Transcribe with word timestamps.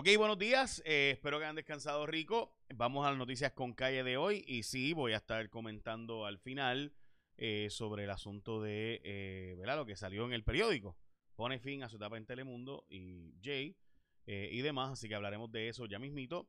Ok, 0.00 0.06
buenos 0.16 0.38
días. 0.38 0.80
Eh, 0.84 1.10
espero 1.14 1.38
que 1.38 1.44
hayan 1.44 1.56
descansado 1.56 2.06
rico. 2.06 2.54
Vamos 2.72 3.04
a 3.04 3.10
las 3.10 3.18
noticias 3.18 3.50
con 3.50 3.72
calle 3.72 4.04
de 4.04 4.16
hoy. 4.16 4.44
Y 4.46 4.62
sí, 4.62 4.92
voy 4.92 5.12
a 5.12 5.16
estar 5.16 5.50
comentando 5.50 6.24
al 6.24 6.38
final 6.38 6.94
eh, 7.36 7.66
sobre 7.68 8.04
el 8.04 8.10
asunto 8.10 8.62
de 8.62 9.00
eh, 9.02 9.56
¿verdad? 9.58 9.74
lo 9.74 9.86
que 9.86 9.96
salió 9.96 10.24
en 10.24 10.34
el 10.34 10.44
periódico. 10.44 10.96
Pone 11.34 11.58
fin 11.58 11.82
a 11.82 11.88
su 11.88 11.96
etapa 11.96 12.16
en 12.16 12.26
Telemundo 12.26 12.86
y 12.88 13.34
Jay 13.42 13.76
y 14.24 14.60
demás. 14.60 14.92
Así 14.92 15.08
que 15.08 15.16
hablaremos 15.16 15.50
de 15.50 15.68
eso 15.68 15.84
ya 15.86 15.98
mismito. 15.98 16.46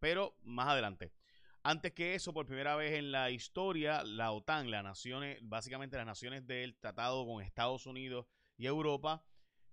pero 0.00 0.36
más 0.42 0.66
adelante. 0.66 1.12
Antes 1.62 1.92
que 1.92 2.16
eso, 2.16 2.34
por 2.34 2.46
primera 2.46 2.74
vez 2.74 2.94
en 2.94 3.12
la 3.12 3.30
historia, 3.30 4.02
la 4.02 4.32
OTAN, 4.32 4.72
las 4.72 4.82
naciones, 4.82 5.38
básicamente 5.40 5.96
las 5.98 6.06
naciones 6.06 6.44
del 6.48 6.74
tratado 6.74 7.24
con 7.26 7.44
Estados 7.44 7.86
Unidos 7.86 8.26
y 8.56 8.66
Europa, 8.66 9.24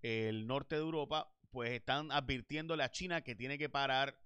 el 0.03 0.45
norte 0.45 0.75
de 0.75 0.81
Europa, 0.81 1.33
pues 1.53 1.69
están 1.69 2.11
advirtiéndole 2.11 2.83
a 2.83 2.89
China 2.89 3.21
que 3.21 3.35
tiene 3.35 3.59
que 3.59 3.69
parar 3.69 4.17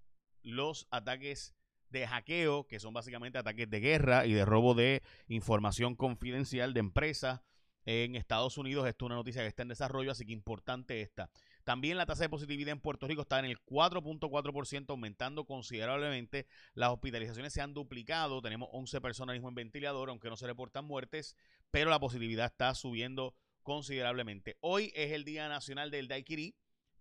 los 0.42 0.88
ataques 0.90 1.54
de 1.90 2.06
hackeo, 2.06 2.66
que 2.66 2.80
son 2.80 2.94
básicamente 2.94 3.36
ataques 3.36 3.68
de 3.68 3.80
guerra 3.80 4.24
y 4.24 4.32
de 4.32 4.46
robo 4.46 4.74
de 4.74 5.02
información 5.28 5.94
confidencial 5.94 6.72
de 6.72 6.80
empresas 6.80 7.42
en 7.84 8.16
Estados 8.16 8.56
Unidos. 8.56 8.88
Esto 8.88 9.04
es 9.04 9.06
una 9.08 9.16
noticia 9.16 9.42
que 9.42 9.48
está 9.48 9.60
en 9.60 9.68
desarrollo, 9.68 10.10
así 10.10 10.24
que 10.24 10.32
importante 10.32 11.02
esta. 11.02 11.30
También 11.64 11.98
la 11.98 12.06
tasa 12.06 12.22
de 12.22 12.30
positividad 12.30 12.72
en 12.72 12.80
Puerto 12.80 13.06
Rico 13.06 13.20
está 13.20 13.38
en 13.40 13.44
el 13.44 13.62
4.4%, 13.62 14.86
aumentando 14.88 15.44
considerablemente. 15.44 16.46
Las 16.72 16.92
hospitalizaciones 16.92 17.52
se 17.52 17.60
han 17.60 17.74
duplicado. 17.74 18.40
Tenemos 18.40 18.70
11 18.72 19.02
personas 19.02 19.34
mismo 19.34 19.50
en 19.50 19.54
ventilador, 19.54 20.08
aunque 20.08 20.30
no 20.30 20.38
se 20.38 20.46
reportan 20.46 20.86
muertes, 20.86 21.36
pero 21.70 21.90
la 21.90 22.00
positividad 22.00 22.46
está 22.46 22.74
subiendo 22.74 23.34
considerablemente. 23.62 24.56
Hoy 24.60 24.92
es 24.94 25.12
el 25.12 25.26
Día 25.26 25.46
Nacional 25.50 25.90
del 25.90 26.08
Daiquiri 26.08 26.56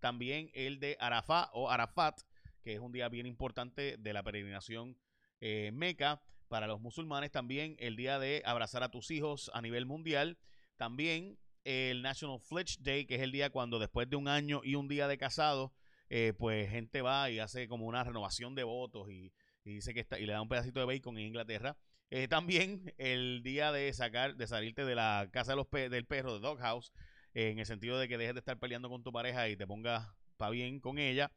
también 0.07 0.49
el 0.53 0.79
de 0.79 0.95
Arafat 1.01 1.49
o 1.51 1.69
Arafat, 1.69 2.21
que 2.63 2.73
es 2.73 2.79
un 2.79 2.93
día 2.93 3.09
bien 3.09 3.25
importante 3.25 3.97
de 3.97 4.13
la 4.13 4.23
peregrinación 4.23 4.97
eh, 5.41 5.71
meca 5.73 6.21
para 6.47 6.65
los 6.65 6.79
musulmanes. 6.79 7.29
También 7.29 7.75
el 7.77 7.97
día 7.97 8.17
de 8.17 8.41
abrazar 8.45 8.83
a 8.83 8.89
tus 8.89 9.11
hijos 9.11 9.51
a 9.53 9.61
nivel 9.61 9.85
mundial. 9.85 10.37
También 10.77 11.37
el 11.65 12.01
National 12.03 12.39
Fletch 12.39 12.77
Day, 12.79 13.05
que 13.05 13.15
es 13.15 13.21
el 13.21 13.33
día 13.33 13.49
cuando 13.49 13.79
después 13.79 14.09
de 14.09 14.15
un 14.15 14.29
año 14.29 14.61
y 14.63 14.75
un 14.75 14.87
día 14.87 15.09
de 15.09 15.17
casado, 15.17 15.73
eh, 16.09 16.31
pues 16.39 16.69
gente 16.69 17.01
va 17.01 17.29
y 17.29 17.39
hace 17.39 17.67
como 17.67 17.85
una 17.85 18.05
renovación 18.05 18.55
de 18.55 18.63
votos 18.63 19.09
y, 19.11 19.33
dice 19.65 19.93
que 19.93 19.99
está 19.99 20.17
y 20.17 20.25
le 20.25 20.31
da 20.31 20.41
un 20.41 20.47
pedacito 20.47 20.79
de 20.79 20.85
bacon 20.85 21.17
en 21.17 21.25
Inglaterra. 21.25 21.75
Eh, 22.11 22.29
también 22.29 22.93
el 22.97 23.41
día 23.43 23.73
de 23.73 23.91
sacar, 23.91 24.37
de 24.37 24.47
salirte 24.47 24.85
de 24.85 24.95
la 24.95 25.27
casa 25.33 25.51
de 25.51 25.57
los 25.57 25.69
del 25.69 26.05
perro, 26.05 26.35
de 26.35 26.39
Doghouse, 26.39 26.93
en 27.33 27.59
el 27.59 27.65
sentido 27.65 27.99
de 27.99 28.07
que 28.07 28.17
dejes 28.17 28.33
de 28.33 28.39
estar 28.39 28.57
peleando 28.59 28.89
con 28.89 29.03
tu 29.03 29.11
pareja 29.11 29.49
y 29.49 29.55
te 29.55 29.67
pongas 29.67 30.07
para 30.37 30.51
bien 30.51 30.79
con 30.79 30.97
ella. 30.97 31.31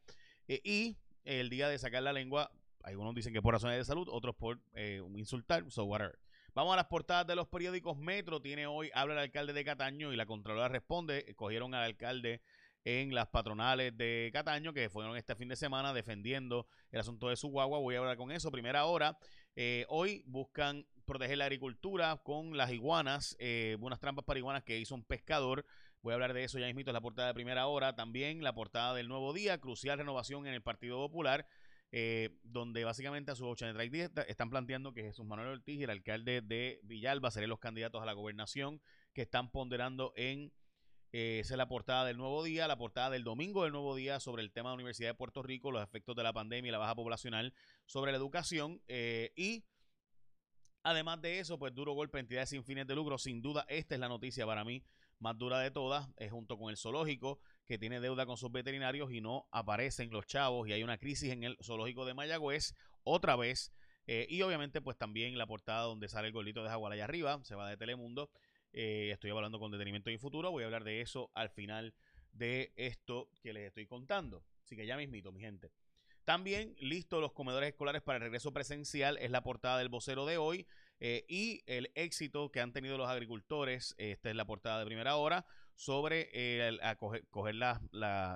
Eh, 0.47 0.61
y 0.63 0.97
el 1.23 1.49
día 1.49 1.69
de 1.69 1.77
sacar 1.77 2.03
la 2.03 2.13
lengua, 2.13 2.51
algunos 2.83 3.13
dicen 3.13 3.33
que 3.33 3.41
por 3.41 3.53
razones 3.53 3.77
de 3.77 3.85
salud, 3.85 4.07
otros 4.09 4.35
por 4.35 4.59
eh, 4.73 5.01
insultar, 5.15 5.69
so 5.69 5.85
whatever. 5.85 6.17
Vamos 6.53 6.73
a 6.73 6.75
las 6.75 6.87
portadas 6.87 7.25
de 7.27 7.35
los 7.35 7.47
periódicos. 7.47 7.97
Metro 7.97 8.41
tiene 8.41 8.67
hoy, 8.67 8.91
habla 8.93 9.13
el 9.13 9.19
alcalde 9.19 9.53
de 9.53 9.63
Cataño 9.63 10.11
y 10.11 10.17
la 10.17 10.25
Contralora 10.25 10.67
responde, 10.67 11.33
cogieron 11.35 11.73
al 11.73 11.83
alcalde 11.83 12.41
en 12.83 13.13
las 13.13 13.27
patronales 13.27 13.95
de 13.95 14.31
Cataño, 14.33 14.73
que 14.73 14.89
fueron 14.89 15.15
este 15.15 15.35
fin 15.35 15.47
de 15.47 15.55
semana 15.55 15.93
defendiendo 15.93 16.67
el 16.91 16.99
asunto 16.99 17.29
de 17.29 17.35
su 17.35 17.47
guagua. 17.49 17.79
Voy 17.79 17.95
a 17.95 17.99
hablar 17.99 18.17
con 18.17 18.31
eso. 18.31 18.51
Primera 18.51 18.85
hora. 18.85 19.17
Eh, 19.55 19.85
hoy 19.89 20.23
buscan 20.25 20.85
proteger 21.11 21.37
la 21.37 21.45
agricultura 21.45 22.21
con 22.23 22.55
las 22.55 22.71
iguanas, 22.71 23.35
eh, 23.37 23.75
unas 23.81 23.99
trampas 23.99 24.23
para 24.23 24.39
iguanas 24.39 24.63
que 24.63 24.79
hizo 24.79 24.95
un 24.95 25.03
pescador. 25.03 25.65
Voy 26.01 26.11
a 26.11 26.13
hablar 26.15 26.33
de 26.33 26.45
eso 26.45 26.57
ya 26.57 26.67
mismito 26.67 26.89
en 26.89 26.93
la 26.93 27.01
portada 27.01 27.27
de 27.27 27.33
primera 27.33 27.67
hora. 27.67 27.95
También 27.95 28.41
la 28.41 28.53
portada 28.53 28.93
del 28.93 29.09
nuevo 29.09 29.33
día, 29.33 29.57
crucial 29.59 29.97
renovación 29.97 30.47
en 30.47 30.53
el 30.53 30.61
Partido 30.61 30.97
Popular, 30.99 31.45
eh, 31.91 32.37
donde 32.43 32.85
básicamente 32.85 33.29
a 33.31 33.35
sus 33.35 33.45
83 33.45 34.09
están 34.27 34.49
planteando 34.49 34.93
que 34.93 35.03
Jesús 35.03 35.25
Manuel 35.25 35.49
Ortiz 35.49 35.81
y 35.81 35.83
el 35.83 35.89
alcalde 35.89 36.39
de 36.39 36.79
Villalba 36.83 37.29
serían 37.29 37.49
los 37.49 37.59
candidatos 37.59 38.01
a 38.01 38.05
la 38.05 38.13
gobernación 38.13 38.81
que 39.13 39.23
están 39.23 39.51
ponderando 39.51 40.13
en 40.15 40.53
eh, 41.13 41.39
esa 41.39 41.55
es 41.55 41.57
la 41.57 41.67
portada 41.67 42.05
del 42.05 42.15
nuevo 42.15 42.41
día, 42.41 42.69
la 42.69 42.77
portada 42.77 43.09
del 43.09 43.25
domingo 43.25 43.63
del 43.63 43.73
nuevo 43.73 43.95
día 43.95 44.21
sobre 44.21 44.43
el 44.43 44.51
tema 44.53 44.69
de 44.69 44.71
la 44.71 44.75
Universidad 44.75 45.09
de 45.09 45.15
Puerto 45.15 45.43
Rico, 45.43 45.71
los 45.71 45.83
efectos 45.83 46.15
de 46.15 46.23
la 46.23 46.31
pandemia 46.31 46.69
y 46.69 46.71
la 46.71 46.77
baja 46.77 46.95
poblacional 46.95 47.53
sobre 47.85 48.11
la 48.11 48.17
educación. 48.17 48.81
Eh, 48.87 49.33
y 49.35 49.65
además 50.83 51.21
de 51.21 51.39
eso, 51.39 51.57
pues 51.57 51.73
duro 51.73 51.93
golpe 51.93 52.17
a 52.17 52.21
entidades 52.21 52.49
sin 52.49 52.63
fines 52.63 52.87
de 52.87 52.95
lucro. 52.95 53.17
Sin 53.17 53.41
duda, 53.41 53.65
esta 53.67 53.95
es 53.95 54.01
la 54.01 54.07
noticia 54.07 54.45
para 54.45 54.63
mí 54.63 54.83
más 55.21 55.37
dura 55.37 55.59
de 55.59 55.71
todas, 55.71 56.09
es 56.17 56.31
junto 56.31 56.57
con 56.57 56.71
el 56.71 56.77
zoológico, 56.77 57.39
que 57.67 57.77
tiene 57.77 57.99
deuda 57.99 58.25
con 58.25 58.37
sus 58.37 58.51
veterinarios 58.51 59.11
y 59.13 59.21
no 59.21 59.47
aparecen 59.51 60.09
los 60.09 60.25
chavos 60.25 60.67
y 60.67 60.73
hay 60.73 60.83
una 60.83 60.97
crisis 60.97 61.31
en 61.31 61.43
el 61.43 61.57
zoológico 61.61 62.05
de 62.05 62.15
Mayagüez 62.15 62.73
otra 63.03 63.35
vez. 63.35 63.71
Eh, 64.07 64.25
y 64.29 64.41
obviamente, 64.41 64.81
pues 64.81 64.97
también 64.97 65.37
la 65.37 65.45
portada 65.45 65.83
donde 65.83 66.09
sale 66.09 66.27
el 66.27 66.33
golito 66.33 66.63
de 66.63 66.69
Jaguar 66.69 66.91
allá 66.91 67.05
arriba, 67.05 67.39
se 67.43 67.55
va 67.55 67.69
de 67.69 67.77
Telemundo. 67.77 68.31
Eh, 68.73 69.11
estoy 69.11 69.29
hablando 69.29 69.59
con 69.59 69.71
detenimiento 69.71 70.09
y 70.09 70.17
futuro. 70.17 70.49
Voy 70.49 70.63
a 70.63 70.65
hablar 70.65 70.83
de 70.83 71.01
eso 71.01 71.29
al 71.35 71.49
final 71.49 71.93
de 72.31 72.73
esto 72.75 73.29
que 73.43 73.53
les 73.53 73.67
estoy 73.67 73.85
contando. 73.85 74.43
Así 74.63 74.75
que 74.75 74.87
ya 74.87 74.97
mismito, 74.97 75.31
mi 75.31 75.39
gente. 75.39 75.71
También 76.25 76.75
listo 76.79 77.19
los 77.19 77.33
comedores 77.33 77.69
escolares 77.69 78.01
para 78.01 78.17
el 78.17 78.23
regreso 78.23 78.53
presencial. 78.53 79.17
Es 79.17 79.31
la 79.31 79.43
portada 79.43 79.77
del 79.77 79.89
vocero 79.89 80.25
de 80.25 80.37
hoy. 80.37 80.67
Eh, 81.03 81.25
y 81.27 81.63
el 81.65 81.91
éxito 81.95 82.51
que 82.51 82.61
han 82.61 82.73
tenido 82.73 82.95
los 82.95 83.09
agricultores, 83.09 83.95
esta 83.97 84.29
es 84.29 84.35
la 84.35 84.45
portada 84.45 84.77
de 84.77 84.85
primera 84.85 85.15
hora, 85.15 85.47
sobre 85.73 86.29
eh, 86.31 86.77
coger, 87.31 87.55
las 87.55 87.79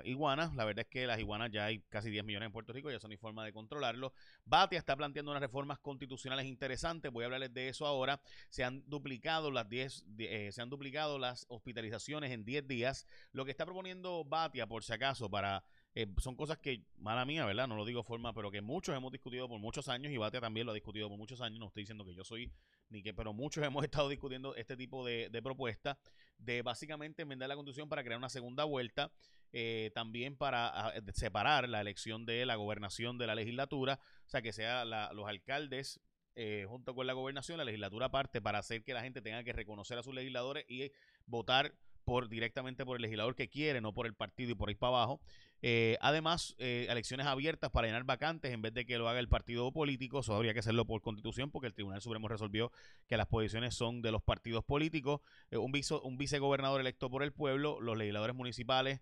iguanas. 0.03 0.55
La 0.55 0.65
verdad 0.65 0.85
es 0.85 0.89
que 0.89 1.05
las 1.05 1.19
iguanas 1.19 1.51
ya 1.51 1.65
hay 1.65 1.81
casi 1.89 2.09
10 2.09 2.25
millones 2.25 2.47
en 2.47 2.51
Puerto 2.51 2.73
Rico, 2.73 2.89
ya 2.89 2.99
son 2.99 3.11
ni 3.11 3.17
forma 3.17 3.45
de 3.45 3.53
controlarlo. 3.53 4.13
Batia 4.45 4.79
está 4.79 4.95
planteando 4.95 5.29
unas 5.29 5.41
reformas 5.41 5.77
constitucionales 5.77 6.47
interesantes, 6.47 7.11
voy 7.11 7.23
a 7.23 7.25
hablarles 7.25 7.53
de 7.53 7.69
eso 7.69 7.85
ahora. 7.85 8.19
Se 8.49 8.63
han 8.63 8.83
duplicado 8.89 9.51
las 9.51 9.69
10, 9.69 10.05
eh, 10.17 10.49
se 10.51 10.61
han 10.63 10.71
duplicado 10.71 11.19
las 11.19 11.45
hospitalizaciones 11.49 12.31
en 12.31 12.45
10 12.45 12.67
días. 12.67 13.05
Lo 13.31 13.45
que 13.45 13.51
está 13.51 13.63
proponiendo 13.63 14.25
Batia, 14.25 14.65
por 14.65 14.83
si 14.83 14.91
acaso, 14.91 15.29
para 15.29 15.63
eh, 15.95 16.07
son 16.17 16.35
cosas 16.35 16.57
que, 16.57 16.83
mala 16.97 17.23
mía, 17.25 17.45
¿verdad? 17.45 17.67
No 17.67 17.77
lo 17.77 17.85
digo 17.85 18.03
forma, 18.03 18.33
pero 18.33 18.51
que 18.51 18.61
muchos 18.61 18.95
hemos 18.95 19.13
discutido 19.13 19.47
por 19.47 19.59
muchos 19.59 19.87
años 19.87 20.11
y 20.11 20.17
Batia 20.17 20.41
también 20.41 20.65
lo 20.65 20.71
ha 20.71 20.75
discutido 20.75 21.07
por 21.07 21.17
muchos 21.17 21.39
años. 21.39 21.57
No 21.57 21.67
estoy 21.67 21.83
diciendo 21.83 22.05
que 22.05 22.13
yo 22.13 22.25
soy 22.25 22.51
ni 22.89 23.01
que, 23.01 23.13
pero 23.13 23.31
muchos 23.31 23.63
hemos 23.65 23.83
estado 23.83 24.09
discutiendo 24.09 24.55
este 24.55 24.75
tipo 24.75 25.05
de, 25.05 25.29
de 25.29 25.41
propuestas 25.41 25.97
de 26.37 26.61
básicamente 26.61 27.21
enmendar 27.21 27.47
la 27.47 27.55
constitución 27.55 27.87
para 27.87 28.03
crear 28.03 28.17
una 28.17 28.29
segunda 28.29 28.65
vuelta, 28.65 29.11
eh, 29.53 29.91
también 29.95 30.35
para 30.35 30.67
ah, 30.67 30.93
separar 31.13 31.69
la 31.69 31.79
elección 31.79 32.25
de 32.25 32.45
la 32.45 32.55
gobernación 32.55 33.17
de 33.17 33.27
la 33.27 33.35
legislatura, 33.35 33.99
o 34.25 34.29
sea, 34.29 34.41
que 34.41 34.51
sea 34.51 34.83
los 34.83 35.29
alcaldes 35.29 36.01
eh, 36.35 36.65
junto 36.67 36.93
con 36.93 37.07
la 37.07 37.13
gobernación, 37.13 37.57
la 37.57 37.63
legislatura 37.63 38.07
aparte, 38.07 38.41
para 38.41 38.59
hacer 38.59 38.83
que 38.83 38.93
la 38.93 39.01
gente 39.01 39.21
tenga 39.21 39.45
que 39.45 39.53
reconocer 39.53 39.97
a 39.97 40.03
sus 40.03 40.13
legisladores 40.13 40.65
y 40.67 40.91
votar 41.25 41.73
por 42.05 42.29
directamente 42.29 42.85
por 42.85 42.95
el 42.95 43.01
legislador 43.01 43.35
que 43.35 43.49
quiere, 43.49 43.81
no 43.81 43.93
por 43.93 44.05
el 44.05 44.13
partido 44.13 44.51
y 44.51 44.55
por 44.55 44.69
ahí 44.69 44.75
para 44.75 44.97
abajo. 44.97 45.19
Eh, 45.61 45.97
además, 45.99 46.55
eh, 46.59 46.85
elecciones 46.89 47.25
abiertas 47.25 47.71
para 47.71 47.87
llenar 47.87 48.03
vacantes 48.03 48.53
en 48.53 48.61
vez 48.61 48.73
de 48.73 48.85
que 48.85 48.97
lo 48.97 49.09
haga 49.09 49.19
el 49.19 49.27
partido 49.27 49.71
político, 49.71 50.19
eso 50.19 50.35
habría 50.35 50.53
que 50.53 50.59
hacerlo 50.59 50.85
por 50.85 51.01
constitución 51.01 51.49
porque 51.49 51.67
el 51.67 51.73
Tribunal 51.73 52.01
Supremo 52.01 52.27
resolvió 52.27 52.71
que 53.07 53.17
las 53.17 53.27
posiciones 53.27 53.73
son 53.73 54.01
de 54.01 54.11
los 54.11 54.21
partidos 54.21 54.63
políticos. 54.63 55.21
Eh, 55.49 55.57
un, 55.57 55.71
vice, 55.71 55.95
un 55.95 56.17
vicegobernador 56.17 56.79
electo 56.79 57.09
por 57.09 57.23
el 57.23 57.33
pueblo, 57.33 57.81
los 57.81 57.97
legisladores 57.97 58.35
municipales 58.35 59.01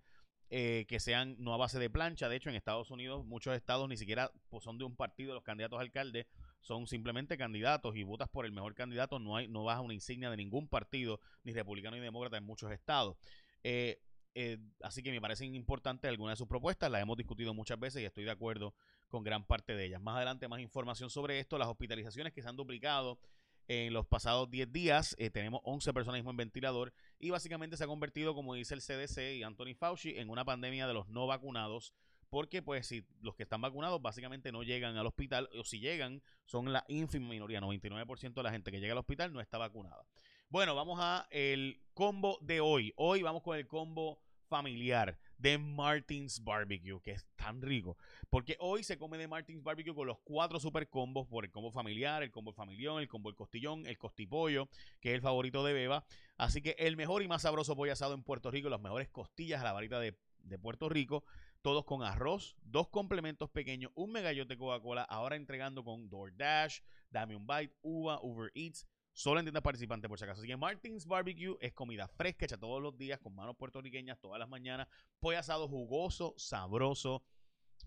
que 0.50 1.00
sean 1.00 1.36
no 1.40 1.52
a 1.56 1.58
base 1.58 1.80
de 1.80 1.90
plancha. 1.90 2.30
De 2.30 2.36
hecho, 2.36 2.48
en 2.52 2.56
Estados 2.56 2.92
Unidos 2.92 3.26
muchos 3.26 3.56
estados 3.56 3.90
ni 3.90 3.98
siquiera 3.98 4.32
pues, 4.52 4.64
son 4.64 4.78
de 4.78 4.84
un 4.84 4.96
partido, 4.96 5.34
los 5.34 5.42
candidatos 5.42 5.80
a 5.80 5.82
alcalde 5.82 6.28
son 6.64 6.88
simplemente 6.88 7.38
candidatos 7.38 7.96
y 7.96 8.04
votas 8.04 8.30
por 8.30 8.46
el 8.46 8.52
mejor 8.52 8.74
candidato, 8.74 9.20
no, 9.20 9.36
hay, 9.36 9.48
no 9.48 9.66
baja 9.66 9.82
una 9.82 9.94
insignia 9.94 10.30
de 10.30 10.38
ningún 10.38 10.68
partido, 10.68 11.20
ni 11.44 11.54
republicano 11.54 11.96
ni 11.96 12.02
demócrata 12.02 12.38
en 12.38 12.46
muchos 12.46 12.72
estados. 12.72 13.18
Eh, 13.64 14.02
eh, 14.34 14.58
así 14.82 15.04
que 15.04 15.12
me 15.12 15.22
parecen 15.22 15.54
importantes 15.54 16.10
algunas 16.10 16.34
de 16.34 16.38
sus 16.38 16.48
propuestas, 16.48 16.90
las 16.90 17.02
hemos 17.02 17.18
discutido 17.18 17.54
muchas 17.54 17.80
veces 17.80 18.02
y 18.02 18.06
estoy 18.06 18.24
de 18.24 18.32
acuerdo 18.32 18.74
con 19.10 19.24
gran 19.24 19.46
parte 19.46 19.76
de 19.76 19.86
ellas. 19.86 20.02
Más 20.02 20.16
adelante 20.16 20.48
más 20.48 20.62
información 20.62 21.10
sobre 21.10 21.40
esto, 21.40 21.58
las 21.58 21.68
hospitalizaciones 21.68 22.34
que 22.34 22.42
se 22.42 22.50
han 22.50 22.56
duplicado 22.56 23.20
en 23.68 23.94
los 23.94 24.06
pasados 24.06 24.50
10 24.50 24.72
días, 24.72 25.16
eh, 25.20 25.30
tenemos 25.30 25.62
11 25.64 25.94
personas 25.94 26.20
mismo 26.20 26.32
en 26.32 26.38
ventilador 26.38 26.94
y 27.20 27.30
básicamente 27.30 27.78
se 27.78 27.84
ha 27.84 27.88
convertido, 27.88 28.34
como 28.34 28.56
dice 28.56 28.74
el 28.74 28.82
CDC 28.82 29.36
y 29.36 29.44
Anthony 29.44 29.76
Fauci, 29.78 30.18
en 30.18 30.30
una 30.30 30.46
pandemia 30.46 30.88
de 30.88 30.94
los 30.94 31.08
no 31.10 31.28
vacunados 31.28 31.94
porque 32.34 32.64
pues 32.64 32.88
si 32.88 33.06
los 33.22 33.36
que 33.36 33.44
están 33.44 33.62
vacunados 33.62 34.02
básicamente 34.02 34.52
no 34.52 34.64
llegan 34.64 34.98
al 34.98 35.06
hospital 35.06 35.48
o 35.56 35.64
si 35.64 35.80
llegan 35.80 36.24
son 36.46 36.74
la 36.74 36.84
ínfima 36.88 37.30
minoría, 37.30 37.62
99% 37.62 38.34
de 38.34 38.42
la 38.42 38.52
gente 38.52 38.72
que 38.72 38.80
llega 38.80 38.94
al 38.94 38.98
hospital 38.98 39.32
no 39.32 39.40
está 39.40 39.60
vacunada. 39.60 40.04
Bueno, 40.50 40.74
vamos 40.74 40.98
a 41.00 41.28
el 41.30 41.80
combo 41.94 42.40
de 42.42 42.60
hoy. 42.60 42.92
Hoy 42.96 43.22
vamos 43.22 43.44
con 43.44 43.56
el 43.56 43.68
combo 43.68 44.20
familiar 44.48 45.20
de 45.38 45.60
Martins 45.60 46.44
Barbecue, 46.44 47.00
que 47.04 47.12
es 47.12 47.24
tan 47.36 47.62
rico. 47.62 47.98
Porque 48.32 48.58
hoy 48.60 48.84
se 48.84 48.98
come 48.98 49.20
de 49.20 49.28
Martins 49.28 49.62
Barbecue 49.62 49.94
con 49.94 50.08
los 50.08 50.18
cuatro 50.24 50.60
super 50.60 50.90
combos, 50.90 51.28
por 51.28 51.46
el 51.46 51.52
combo 51.52 51.72
familiar, 51.72 52.24
el 52.24 52.32
combo 52.32 52.52
familión, 52.52 53.00
el 53.00 53.08
combo 53.08 53.30
el 53.30 53.36
costillón, 53.36 53.86
el 53.86 54.00
costipollo, 54.00 54.70
que 55.02 55.10
es 55.10 55.16
el 55.16 55.22
favorito 55.22 55.64
de 55.64 55.74
Beba. 55.74 56.04
Así 56.38 56.64
que 56.64 56.76
el 56.80 56.98
mejor 56.98 57.22
y 57.22 57.28
más 57.28 57.44
sabroso 57.44 57.76
pollo 57.76 57.94
asado 57.94 58.16
en 58.16 58.24
Puerto 58.24 58.50
Rico, 58.50 58.70
las 58.70 58.82
mejores 58.82 59.08
costillas 59.10 59.62
a 59.62 59.66
la 59.66 59.72
varita 59.72 60.00
de, 60.00 60.18
de 60.40 60.58
Puerto 60.58 60.90
Rico, 60.90 61.24
todos 61.64 61.86
con 61.86 62.04
arroz, 62.04 62.56
dos 62.62 62.90
complementos 62.90 63.50
pequeños, 63.50 63.92
un 63.96 64.12
megallote 64.12 64.58
Coca-Cola, 64.58 65.04
ahora 65.04 65.36
entregando 65.36 65.84
con 65.84 66.10
DoorDash, 66.10 66.82
Dame 67.10 67.36
un 67.36 67.48
Bite, 67.48 67.74
Uva, 67.82 68.20
Uber 68.22 68.52
Eats, 68.54 68.86
Solo 69.16 69.40
en 69.40 69.46
tiendas 69.46 69.62
participantes, 69.62 70.10
por 70.10 70.18
si 70.18 70.26
acaso. 70.26 70.42
Así 70.42 70.48
que 70.48 70.58
Martins 70.58 71.06
Barbecue 71.06 71.56
es 71.62 71.72
comida 71.72 72.08
fresca, 72.08 72.46
hecha 72.46 72.58
todos 72.58 72.82
los 72.82 72.98
días, 72.98 73.20
con 73.20 73.36
manos 73.36 73.56
puertorriqueñas, 73.56 74.20
todas 74.20 74.40
las 74.40 74.50
mañanas. 74.50 74.88
Pollo 75.20 75.38
asado 75.38 75.68
jugoso, 75.68 76.34
sabroso. 76.36 77.24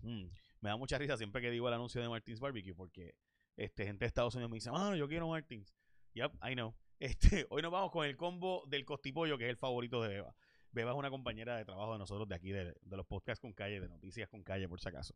Mm, 0.01 0.27
me 0.61 0.69
da 0.69 0.77
mucha 0.77 0.97
risa 0.97 1.17
siempre 1.17 1.41
que 1.41 1.51
digo 1.51 1.67
el 1.67 1.73
anuncio 1.73 2.01
de 2.01 2.07
Martins 2.07 2.39
Barbecue, 2.39 2.73
porque 2.73 3.13
este, 3.57 3.85
gente 3.85 4.05
de 4.05 4.07
Estados 4.07 4.35
Unidos 4.35 4.51
me 4.51 4.55
dice, 4.55 4.69
ah, 4.73 4.95
yo 4.95 5.05
quiero 5.09 5.27
Martins. 5.27 5.75
Yep, 6.13 6.33
I 6.49 6.53
know. 6.53 6.73
Este, 6.99 7.45
hoy 7.51 7.61
nos 7.61 7.71
vamos 7.71 7.91
con 7.91 8.07
el 8.07 8.17
combo 8.17 8.63
del 8.65 8.83
costipollo, 8.83 9.37
que 9.37 9.43
es 9.43 9.51
el 9.51 9.57
favorito 9.57 10.01
de 10.01 10.09
Beba. 10.09 10.35
Beba 10.71 10.91
es 10.91 10.97
una 10.97 11.09
compañera 11.09 11.57
de 11.57 11.65
trabajo 11.65 11.93
de 11.93 11.99
nosotros 11.99 12.27
de 12.27 12.35
aquí, 12.35 12.51
de, 12.51 12.75
de 12.81 12.97
los 12.97 13.05
podcasts 13.05 13.41
con 13.41 13.53
calle, 13.53 13.79
de 13.79 13.89
noticias 13.89 14.29
con 14.29 14.43
calle, 14.43 14.67
por 14.67 14.79
si 14.79 14.89
acaso. 14.89 15.15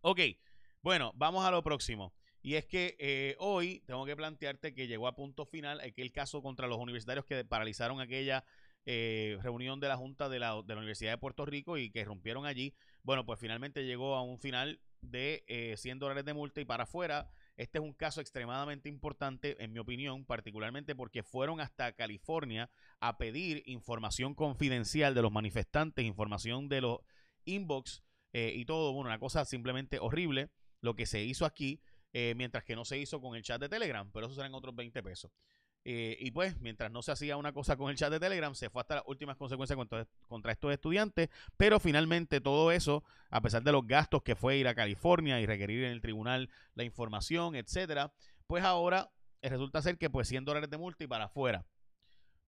Ok, 0.00 0.20
bueno, 0.82 1.12
vamos 1.16 1.44
a 1.44 1.50
lo 1.50 1.62
próximo. 1.62 2.14
Y 2.46 2.54
es 2.54 2.64
que 2.64 2.94
eh, 3.00 3.34
hoy 3.40 3.82
tengo 3.86 4.06
que 4.06 4.14
plantearte 4.14 4.72
que 4.72 4.86
llegó 4.86 5.08
a 5.08 5.16
punto 5.16 5.46
final 5.46 5.80
aquel 5.80 6.12
caso 6.12 6.42
contra 6.42 6.68
los 6.68 6.78
universitarios 6.78 7.24
que 7.24 7.44
paralizaron 7.44 8.00
aquella 8.00 8.44
eh, 8.84 9.36
reunión 9.42 9.80
de 9.80 9.88
la 9.88 9.96
Junta 9.96 10.28
de 10.28 10.38
la, 10.38 10.54
Universidad 10.54 11.10
de 11.10 11.18
Puerto 11.18 11.44
Rico 11.44 11.76
y 11.76 11.90
que 11.90 12.04
rompieron 12.04 12.46
allí. 12.46 12.72
Bueno, 13.02 13.26
pues 13.26 13.40
finalmente 13.40 13.84
llegó 13.84 14.14
a 14.14 14.22
un 14.22 14.38
final 14.38 14.80
de 15.00 15.42
100 15.76 15.96
eh, 15.96 15.98
dólares 15.98 16.24
de 16.24 16.34
multa 16.34 16.60
y 16.60 16.64
para 16.64 16.84
afuera. 16.84 17.28
Este 17.56 17.78
es 17.78 17.84
un 17.84 17.92
caso 17.92 18.20
extremadamente 18.20 18.88
importante, 18.88 19.62
en 19.62 19.72
mi 19.72 19.78
opinión, 19.78 20.24
particularmente 20.24 20.94
porque 20.94 21.22
fueron 21.22 21.60
hasta 21.60 21.92
California 21.92 22.70
a 23.00 23.18
pedir 23.18 23.62
información 23.66 24.34
confidencial 24.34 25.14
de 25.14 25.22
los 25.22 25.32
manifestantes, 25.32 26.04
información 26.04 26.68
de 26.68 26.80
los 26.82 26.98
inbox 27.44 28.02
y 28.32 28.66
todo. 28.66 28.92
Bueno, 28.92 29.08
una 29.08 29.18
cosa 29.18 29.46
simplemente 29.46 29.98
horrible 29.98 30.50
lo 30.82 30.94
que 30.94 31.06
se 31.06 31.24
hizo 31.24 31.46
aquí. 31.46 31.80
Eh, 32.18 32.34
mientras 32.34 32.64
que 32.64 32.74
no 32.74 32.86
se 32.86 32.96
hizo 32.96 33.20
con 33.20 33.36
el 33.36 33.42
chat 33.42 33.60
de 33.60 33.68
Telegram, 33.68 34.10
pero 34.10 34.24
eso 34.24 34.34
serán 34.34 34.54
otros 34.54 34.74
20 34.74 35.02
pesos. 35.02 35.30
Eh, 35.88 36.16
y 36.18 36.32
pues, 36.32 36.60
mientras 36.60 36.90
no 36.90 37.00
se 37.00 37.12
hacía 37.12 37.36
una 37.36 37.52
cosa 37.52 37.76
con 37.76 37.90
el 37.92 37.96
chat 37.96 38.10
de 38.10 38.18
Telegram, 38.18 38.52
se 38.56 38.70
fue 38.70 38.80
hasta 38.80 38.96
las 38.96 39.04
últimas 39.06 39.36
consecuencias 39.36 39.78
contra, 40.26 40.50
estos 40.50 40.72
estudiantes, 40.72 41.28
pero 41.56 41.78
finalmente 41.78 42.40
todo 42.40 42.72
eso, 42.72 43.04
a 43.30 43.40
pesar 43.40 43.62
de 43.62 43.70
los 43.70 43.86
gastos 43.86 44.24
que 44.24 44.34
fue 44.34 44.56
ir 44.56 44.66
a 44.66 44.74
California 44.74 45.40
y 45.40 45.46
requerir 45.46 45.84
en 45.84 45.92
el 45.92 46.00
tribunal 46.00 46.50
la 46.74 46.82
información, 46.82 47.54
etcétera, 47.54 48.12
pues 48.48 48.64
ahora 48.64 49.12
eh, 49.42 49.48
resulta 49.48 49.80
ser 49.80 49.96
que 49.96 50.10
pues 50.10 50.26
100 50.26 50.44
dólares 50.44 50.70
de 50.70 50.76
multa 50.76 51.04
y 51.04 51.06
para 51.06 51.26
afuera. 51.26 51.64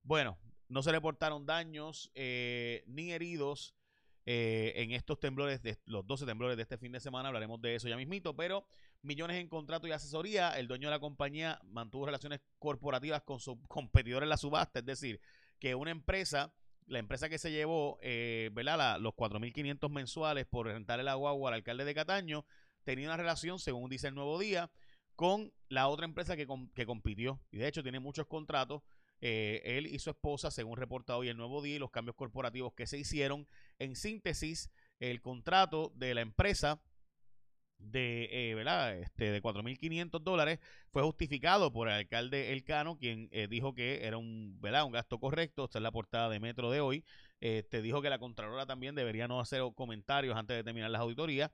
Bueno, 0.02 0.36
no 0.68 0.82
se 0.82 0.90
reportaron 0.90 1.46
daños 1.46 2.10
ni 2.16 3.12
heridos 3.12 3.76
en 4.24 4.90
estos 4.90 5.20
temblores, 5.20 5.62
de, 5.62 5.78
los 5.86 6.04
12 6.04 6.26
temblores 6.26 6.56
de 6.56 6.64
este 6.64 6.76
fin 6.76 6.90
de 6.90 6.98
semana, 6.98 7.28
hablaremos 7.28 7.62
de 7.62 7.76
eso 7.76 7.88
ya 7.88 7.96
mismito, 7.96 8.34
pero 8.34 8.66
millones 9.02 9.38
en 9.38 9.48
contrato 9.48 9.86
y 9.86 9.92
asesoría. 9.92 10.58
El 10.58 10.68
dueño 10.68 10.88
de 10.88 10.94
la 10.94 11.00
compañía 11.00 11.60
mantuvo 11.64 12.06
relaciones 12.06 12.40
corporativas 12.58 13.22
con 13.22 13.40
su 13.40 13.60
competidor 13.68 14.22
en 14.22 14.28
la 14.28 14.36
subasta, 14.36 14.80
es 14.80 14.84
decir, 14.84 15.20
que 15.58 15.74
una 15.74 15.90
empresa, 15.90 16.52
la 16.86 16.98
empresa 16.98 17.28
que 17.28 17.38
se 17.38 17.50
llevó, 17.50 17.98
eh, 18.02 18.50
¿verdad? 18.52 18.98
los 19.00 19.14
4.500 19.14 19.90
mensuales 19.90 20.46
por 20.46 20.66
rentar 20.66 21.00
el 21.00 21.08
agua 21.08 21.48
al 21.48 21.54
alcalde 21.54 21.84
de 21.84 21.94
Cataño, 21.94 22.44
tenía 22.84 23.08
una 23.08 23.16
relación, 23.16 23.58
según 23.58 23.90
dice 23.90 24.08
el 24.08 24.14
Nuevo 24.14 24.38
Día, 24.38 24.70
con 25.14 25.52
la 25.68 25.88
otra 25.88 26.04
empresa 26.04 26.36
que, 26.36 26.46
que 26.74 26.86
compitió. 26.86 27.40
Y 27.50 27.58
de 27.58 27.68
hecho 27.68 27.82
tiene 27.82 28.00
muchos 28.00 28.26
contratos. 28.26 28.82
Eh, 29.20 29.62
él 29.64 29.86
y 29.86 29.98
su 29.98 30.10
esposa, 30.10 30.50
según 30.52 30.76
reporta 30.76 31.16
hoy 31.16 31.28
el 31.28 31.36
Nuevo 31.36 31.60
Día, 31.60 31.76
y 31.76 31.78
los 31.80 31.90
cambios 31.90 32.14
corporativos 32.14 32.72
que 32.74 32.86
se 32.86 32.98
hicieron. 32.98 33.48
En 33.78 33.96
síntesis, 33.96 34.70
el 35.00 35.20
contrato 35.20 35.92
de 35.96 36.14
la 36.14 36.20
empresa 36.20 36.80
de, 37.78 38.28
eh, 38.50 38.54
¿verdad? 38.54 38.96
Este, 38.98 39.30
de 39.30 39.42
4.500 39.42 40.20
dólares 40.20 40.58
fue 40.90 41.02
justificado 41.02 41.72
por 41.72 41.88
el 41.88 41.94
alcalde 41.94 42.52
Elcano, 42.52 42.98
quien 42.98 43.28
eh, 43.32 43.46
dijo 43.48 43.74
que 43.74 44.06
era 44.06 44.18
un, 44.18 44.58
¿verdad? 44.60 44.84
un 44.84 44.92
gasto 44.92 45.18
correcto. 45.18 45.64
Esta 45.64 45.78
es 45.78 45.82
la 45.82 45.92
portada 45.92 46.28
de 46.28 46.40
Metro 46.40 46.70
de 46.70 46.80
hoy. 46.80 47.04
te 47.38 47.58
este, 47.58 47.82
dijo 47.82 48.02
que 48.02 48.10
la 48.10 48.18
Contralora 48.18 48.66
también 48.66 48.94
debería 48.94 49.28
no 49.28 49.40
hacer 49.40 49.62
comentarios 49.74 50.36
antes 50.36 50.56
de 50.56 50.64
terminar 50.64 50.90
las 50.90 51.00
auditorías 51.00 51.50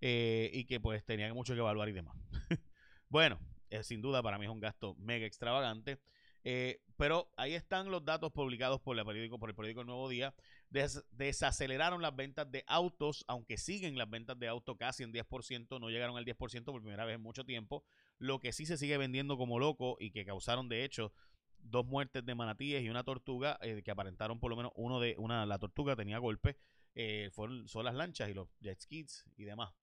eh, 0.00 0.50
y 0.52 0.64
que 0.64 0.80
pues 0.80 1.04
tenía 1.04 1.32
mucho 1.34 1.54
que 1.54 1.60
evaluar 1.60 1.88
y 1.88 1.92
demás. 1.92 2.16
bueno, 3.08 3.38
sin 3.82 4.00
duda 4.00 4.22
para 4.22 4.38
mí 4.38 4.44
es 4.46 4.50
un 4.50 4.60
gasto 4.60 4.94
mega 4.98 5.26
extravagante. 5.26 5.98
Eh, 6.44 6.80
pero 6.96 7.30
ahí 7.36 7.54
están 7.54 7.90
los 7.90 8.04
datos 8.04 8.32
publicados 8.32 8.80
por, 8.80 8.98
el 8.98 9.04
periódico, 9.04 9.38
por 9.38 9.50
el 9.50 9.56
periódico 9.56 9.84
Nuevo 9.84 10.08
Día. 10.08 10.34
Desaceleraron 10.70 12.02
las 12.02 12.14
ventas 12.14 12.50
de 12.50 12.64
autos, 12.66 13.24
aunque 13.28 13.56
siguen 13.56 13.96
las 13.96 14.08
ventas 14.08 14.38
de 14.38 14.48
autos 14.48 14.76
casi 14.76 15.02
en 15.02 15.12
10%, 15.12 15.80
no 15.80 15.88
llegaron 15.90 16.16
al 16.16 16.24
10% 16.24 16.64
por 16.64 16.82
primera 16.82 17.04
vez 17.04 17.16
en 17.16 17.22
mucho 17.22 17.44
tiempo. 17.44 17.84
Lo 18.18 18.40
que 18.40 18.52
sí 18.52 18.66
se 18.66 18.76
sigue 18.76 18.98
vendiendo 18.98 19.36
como 19.36 19.58
loco 19.58 19.96
y 19.98 20.10
que 20.10 20.24
causaron, 20.24 20.68
de 20.68 20.84
hecho, 20.84 21.12
dos 21.58 21.86
muertes 21.86 22.24
de 22.24 22.34
manatíes 22.34 22.82
y 22.82 22.88
una 22.88 23.04
tortuga 23.04 23.58
eh, 23.62 23.82
que 23.82 23.90
aparentaron 23.90 24.38
por 24.38 24.50
lo 24.50 24.56
menos 24.56 24.72
uno 24.76 25.00
de 25.00 25.16
una 25.18 25.44
la 25.44 25.58
tortuga 25.58 25.96
tenía 25.96 26.18
golpe 26.18 26.56
eh, 26.94 27.30
fueron 27.32 27.66
son 27.66 27.84
las 27.84 27.96
lanchas 27.96 28.30
y 28.30 28.34
los 28.34 28.48
jet 28.60 28.80
skis 28.80 29.24
y 29.36 29.42
demás 29.42 29.74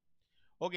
ok 0.57 0.75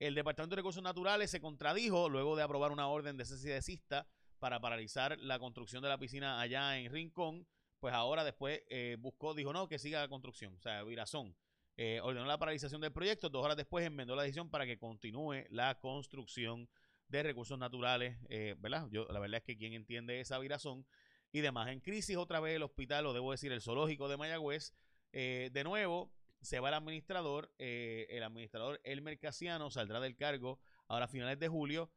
el 0.00 0.16
departamento 0.16 0.56
de 0.56 0.60
recursos 0.60 0.82
naturales 0.82 1.30
se 1.30 1.40
contradijo 1.40 2.08
luego 2.08 2.34
de 2.34 2.42
aprobar 2.42 2.72
una 2.72 2.88
orden 2.88 3.16
de 3.16 3.24
cesta 3.24 4.08
para 4.42 4.60
paralizar 4.60 5.16
la 5.20 5.38
construcción 5.38 5.84
de 5.84 5.88
la 5.88 5.98
piscina 5.98 6.40
allá 6.40 6.76
en 6.76 6.90
Rincón, 6.90 7.46
pues 7.82 7.94
ahora 7.94 8.22
después 8.22 8.62
eh, 8.70 8.96
buscó, 9.00 9.34
dijo 9.34 9.52
no, 9.52 9.66
que 9.66 9.76
siga 9.76 9.98
la 9.98 10.06
construcción, 10.06 10.54
o 10.54 10.60
sea, 10.60 10.84
Virazón. 10.84 11.34
Eh, 11.76 11.98
ordenó 12.00 12.26
la 12.26 12.38
paralización 12.38 12.80
del 12.80 12.92
proyecto, 12.92 13.28
dos 13.28 13.44
horas 13.44 13.56
después 13.56 13.84
enmendó 13.84 14.14
la 14.14 14.22
decisión 14.22 14.48
para 14.48 14.66
que 14.66 14.78
continúe 14.78 15.46
la 15.50 15.80
construcción 15.80 16.68
de 17.08 17.24
recursos 17.24 17.58
naturales, 17.58 18.16
eh, 18.28 18.54
¿verdad? 18.60 18.86
Yo, 18.92 19.06
la 19.06 19.18
verdad 19.18 19.38
es 19.38 19.42
que 19.42 19.58
quien 19.58 19.72
entiende 19.72 20.20
esa 20.20 20.38
virazón 20.38 20.86
y 21.32 21.40
demás. 21.40 21.70
En 21.70 21.80
crisis 21.80 22.16
otra 22.16 22.38
vez 22.38 22.54
el 22.54 22.62
hospital, 22.62 23.04
o 23.06 23.12
debo 23.12 23.32
decir 23.32 23.50
el 23.50 23.60
zoológico 23.60 24.08
de 24.08 24.16
Mayagüez, 24.16 24.72
de 25.10 25.62
nuevo 25.64 26.14
se 26.40 26.60
va 26.60 26.68
el 26.68 26.74
administrador, 26.74 27.52
el 27.58 28.22
administrador 28.22 28.80
Elmer 28.84 29.18
Casiano 29.18 29.72
saldrá 29.72 29.98
del 29.98 30.14
cargo 30.14 30.60
ahora 30.86 31.06
a 31.06 31.08
finales 31.08 31.40
de 31.40 31.48
julio, 31.48 31.90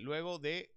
luego 0.00 0.38
de 0.38 0.74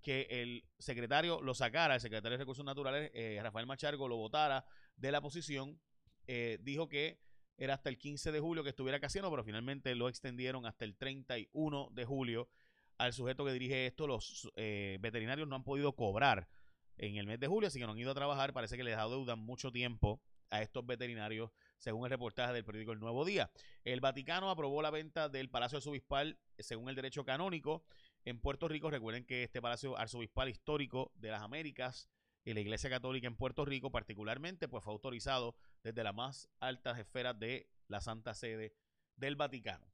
que 0.00 0.26
el 0.30 0.64
secretario 0.78 1.40
lo 1.40 1.54
sacara, 1.54 1.94
el 1.94 2.00
secretario 2.00 2.36
de 2.36 2.42
Recursos 2.42 2.64
Naturales, 2.64 3.10
eh, 3.14 3.38
Rafael 3.42 3.66
Machargo, 3.66 4.08
lo 4.08 4.16
votara 4.16 4.64
de 4.96 5.12
la 5.12 5.20
posición. 5.20 5.80
Eh, 6.26 6.58
dijo 6.62 6.88
que 6.88 7.20
era 7.56 7.74
hasta 7.74 7.90
el 7.90 7.98
15 7.98 8.32
de 8.32 8.40
julio 8.40 8.62
que 8.62 8.70
estuviera 8.70 9.00
Casiano, 9.00 9.30
pero 9.30 9.44
finalmente 9.44 9.94
lo 9.94 10.08
extendieron 10.08 10.64
hasta 10.64 10.84
el 10.84 10.96
31 10.96 11.90
de 11.92 12.04
julio 12.04 12.48
al 12.96 13.12
sujeto 13.12 13.44
que 13.44 13.52
dirige 13.52 13.86
esto. 13.86 14.06
Los 14.06 14.50
eh, 14.56 14.98
veterinarios 15.00 15.46
no 15.46 15.56
han 15.56 15.64
podido 15.64 15.94
cobrar 15.94 16.48
en 16.96 17.16
el 17.16 17.26
mes 17.26 17.40
de 17.40 17.46
julio, 17.46 17.68
así 17.68 17.78
que 17.78 17.86
no 17.86 17.92
han 17.92 17.98
ido 17.98 18.12
a 18.12 18.14
trabajar. 18.14 18.52
Parece 18.52 18.76
que 18.76 18.84
les 18.84 18.96
deuda 18.96 19.36
mucho 19.36 19.70
tiempo 19.70 20.22
a 20.50 20.62
estos 20.62 20.84
veterinarios, 20.84 21.50
según 21.78 22.04
el 22.04 22.10
reportaje 22.10 22.52
del 22.52 22.64
periódico 22.64 22.92
El 22.92 23.00
Nuevo 23.00 23.24
Día. 23.24 23.50
El 23.84 24.00
Vaticano 24.00 24.50
aprobó 24.50 24.82
la 24.82 24.90
venta 24.90 25.28
del 25.28 25.48
Palacio 25.48 25.78
Arzobispal 25.78 26.38
según 26.58 26.88
el 26.88 26.96
derecho 26.96 27.24
canónico 27.24 27.84
en 28.24 28.40
Puerto 28.40 28.68
Rico. 28.68 28.90
Recuerden 28.90 29.24
que 29.24 29.42
este 29.44 29.60
Palacio 29.60 29.96
Arzobispal 29.96 30.48
histórico 30.48 31.12
de 31.14 31.30
las 31.30 31.42
Américas 31.42 32.08
y 32.44 32.54
la 32.54 32.60
Iglesia 32.60 32.90
Católica 32.90 33.26
en 33.26 33.36
Puerto 33.36 33.64
Rico 33.64 33.90
particularmente, 33.90 34.68
pues 34.68 34.84
fue 34.84 34.92
autorizado 34.92 35.56
desde 35.82 36.02
las 36.02 36.14
más 36.14 36.48
altas 36.58 36.98
esferas 36.98 37.38
de 37.38 37.68
la 37.88 38.00
Santa 38.00 38.34
Sede 38.34 38.74
del 39.16 39.36
Vaticano. 39.36 39.86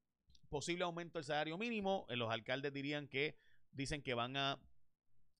Posible 0.48 0.84
aumento 0.84 1.18
del 1.18 1.24
salario 1.24 1.58
mínimo, 1.58 2.06
eh, 2.08 2.16
los 2.16 2.30
alcaldes 2.30 2.72
dirían 2.72 3.08
que 3.08 3.36
dicen 3.72 4.02
que 4.02 4.14
van 4.14 4.36
a 4.36 4.60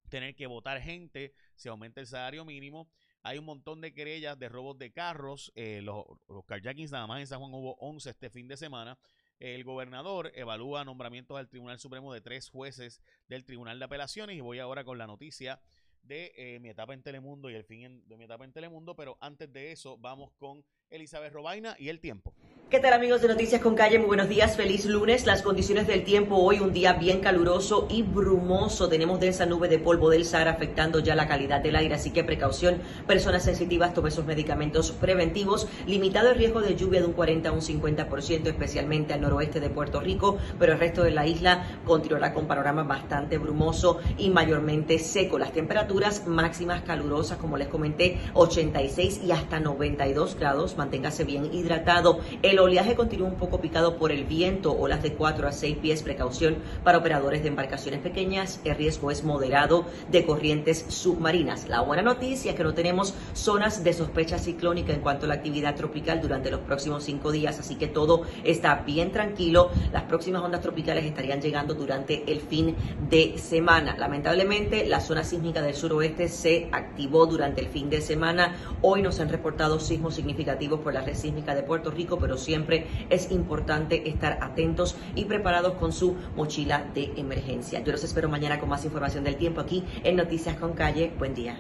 tener 0.09 0.35
que 0.35 0.47
votar 0.47 0.81
gente 0.81 1.35
si 1.55 1.69
aumenta 1.69 2.01
el 2.01 2.07
salario 2.07 2.45
mínimo. 2.45 2.91
Hay 3.23 3.39
un 3.39 3.45
montón 3.45 3.81
de 3.81 3.93
querellas 3.93 4.39
de 4.39 4.49
robos 4.49 4.79
de 4.79 4.93
carros. 4.93 5.53
Eh, 5.57 5.81
los, 5.83 6.05
los 6.29 6.45
carjackings 6.45 6.93
nada 6.93 7.07
más 7.07 7.21
en 7.21 7.27
San 7.27 7.41
Juan 7.41 7.53
hubo 7.55 7.75
11 7.81 8.11
este 8.11 8.31
fin 8.31 8.47
de 8.47 8.57
semana. 8.57 8.99
El 9.39 9.65
gobernador 9.65 10.33
evalúa 10.35 10.85
nombramientos 10.85 11.37
al 11.39 11.49
Tribunal 11.49 11.79
Supremo 11.79 12.13
de 12.13 12.23
tres 12.23 12.49
jueces 12.49 13.03
del 13.29 13.45
Tribunal 13.45 13.79
de 13.79 13.85
Apelaciones 13.85 14.37
y 14.37 14.41
voy 14.41 14.59
ahora 14.61 14.85
con 14.85 14.97
la 14.97 15.07
noticia 15.07 15.61
de 16.03 16.33
eh, 16.37 16.59
mi 16.61 16.71
etapa 16.71 16.95
en 16.95 17.03
Telemundo 17.03 17.51
y 17.51 17.55
el 17.55 17.65
fin 17.65 18.03
de 18.07 18.17
mi 18.17 18.25
etapa 18.25 18.45
en 18.45 18.53
Telemundo, 18.53 18.97
pero 18.97 19.19
antes 19.21 19.53
de 19.53 19.73
eso 19.73 19.99
vamos 19.99 20.33
con 20.39 20.65
Elizabeth 20.91 21.33
Robaina 21.33 21.77
y 21.79 21.89
el 21.89 22.01
tiempo. 22.01 22.33
¿Qué 22.69 22.81
tal 22.81 22.95
amigos 22.95 23.23
de 23.23 23.29
Noticias 23.29 23.61
con 23.61 23.77
Calle? 23.77 24.01
Muy 24.01 24.09
buenos 24.09 24.29
días, 24.29 24.57
feliz 24.57 24.87
lunes. 24.87 25.25
Las 25.25 25.43
condiciones 25.43 25.87
del 25.87 26.03
tiempo 26.03 26.35
hoy, 26.35 26.59
un 26.59 26.73
día 26.73 26.95
bien 26.95 27.21
caluroso 27.21 27.87
y 27.89 28.03
brumoso. 28.03 28.89
Tenemos 28.89 29.21
densa 29.21 29.47
nube 29.47 29.69
de 29.69 29.79
polvo 29.79 30.11
del 30.11 30.25
Sahara 30.25 30.51
afectando 30.51 30.99
ya 30.99 31.15
la 31.15 31.29
calidad 31.29 31.61
del 31.61 31.77
aire, 31.77 31.95
así 31.95 32.11
que 32.11 32.25
precaución. 32.25 32.83
Personas 33.07 33.45
sensitivas, 33.45 33.95
tomen 33.95 34.11
sus 34.11 34.25
medicamentos 34.25 34.91
preventivos. 34.91 35.69
Limitado 35.87 36.31
el 36.31 36.39
riesgo 36.39 36.61
de 36.61 36.75
lluvia 36.75 36.99
de 36.99 37.07
un 37.07 37.13
40 37.13 37.51
a 37.51 37.53
un 37.53 37.61
50%, 37.61 38.49
especialmente 38.49 39.15
al 39.15 39.21
noroeste 39.21 39.61
de 39.61 39.71
Puerto 39.71 40.01
Rico, 40.01 40.37
pero 40.59 40.73
el 40.73 40.81
resto 40.81 41.05
de 41.05 41.13
la 41.13 41.25
isla 41.25 41.81
continuará 41.85 42.35
con 42.35 42.49
panorama 42.49 42.83
bastante 42.83 43.39
brumoso 43.39 44.01
y 44.19 44.31
mayormente 44.31 44.99
seco. 44.99 45.39
Las 45.39 45.53
temperaturas 45.53 46.27
máximas 46.27 46.83
calurosas, 46.83 47.39
como 47.39 47.59
les 47.59 47.69
comenté, 47.69 48.19
86 48.35 49.21
y 49.25 49.31
hasta 49.31 49.61
92 49.61 50.35
grados. 50.35 50.76
Manténgase 50.77 51.25
bien 51.25 51.53
hidratado. 51.53 52.21
El 52.43 52.59
oleaje 52.59 52.95
continúa 52.95 53.29
un 53.29 53.37
poco 53.37 53.61
picado 53.61 53.97
por 53.97 54.13
el 54.13 54.25
viento, 54.25 54.77
olas 54.77 55.03
de 55.03 55.15
4 55.15 55.49
a 55.49 55.53
6 55.53 55.79
pies, 55.79 56.03
precaución 56.03 56.57
para 56.85 56.99
operadores 56.99 57.43
de 57.43 57.49
embarcaciones 57.49 58.01
pequeñas, 58.01 58.61
el 58.65 58.77
riesgo 58.77 59.11
es 59.11 59.25
moderado 59.25 59.87
de 60.11 60.25
corrientes 60.25 60.85
submarinas. 60.89 61.69
La 61.69 61.81
buena 61.81 62.03
noticia 62.03 62.51
es 62.51 62.57
que 62.57 62.65
no 62.65 62.75
tenemos 62.75 63.15
zonas 63.33 63.85
de 63.85 63.93
sospecha 63.93 64.39
ciclónica 64.39 64.93
en 64.93 65.01
cuanto 65.01 65.27
a 65.27 65.29
la 65.29 65.35
actividad 65.35 65.75
tropical 65.75 66.21
durante 66.21 66.51
los 66.51 66.61
próximos 66.61 67.05
cinco 67.05 67.31
días, 67.33 67.59
así 67.59 67.77
que 67.77 67.89
todo 67.89 68.23
está 68.45 68.83
bien 68.87 69.13
tranquilo. 69.13 69.71
Las 69.93 70.05
próximas 70.05 70.43
ondas 70.43 70.61
tropicales 70.61 71.05
estarían 71.05 71.41
llegando 71.41 71.75
durante 71.75 72.31
el 72.31 72.41
fin 72.41 72.75
de 73.09 73.39
semana. 73.39 73.97
Lamentablemente, 73.97 74.87
la 74.87 75.01
zona 75.01 75.25
sísmica 75.25 75.63
del 75.63 75.75
suroeste 75.75 76.29
se 76.29 76.69
activó 76.73 77.27
durante 77.27 77.61
el 77.61 77.69
fin 77.69 77.91
de 77.91 78.01
semana. 78.01 78.57
Hoy 78.83 79.03
nos 79.03 79.21
han 79.21 79.29
reportado 79.29 79.81
sismos 79.81 80.15
significativos 80.15 80.66
por 80.75 80.93
la 80.93 81.03
red 81.03 81.15
sísmica 81.15 81.55
de 81.55 81.63
Puerto 81.63 81.91
Rico, 81.91 82.19
pero 82.19 82.37
siempre 82.37 82.87
es 83.09 83.31
importante 83.31 84.09
estar 84.09 84.39
atentos 84.43 84.97
y 85.15 85.25
preparados 85.25 85.75
con 85.75 85.93
su 85.93 86.15
mochila 86.35 86.83
de 86.93 87.13
emergencia. 87.17 87.83
Yo 87.85 87.93
los 87.93 88.03
espero 88.03 88.29
mañana 88.29 88.59
con 88.59 88.69
más 88.69 88.85
información 88.85 89.23
del 89.23 89.37
tiempo 89.37 89.61
aquí 89.61 89.85
en 90.03 90.17
Noticias 90.17 90.57
con 90.57 90.75
Calle. 90.75 91.13
Buen 91.17 91.35
día. 91.35 91.57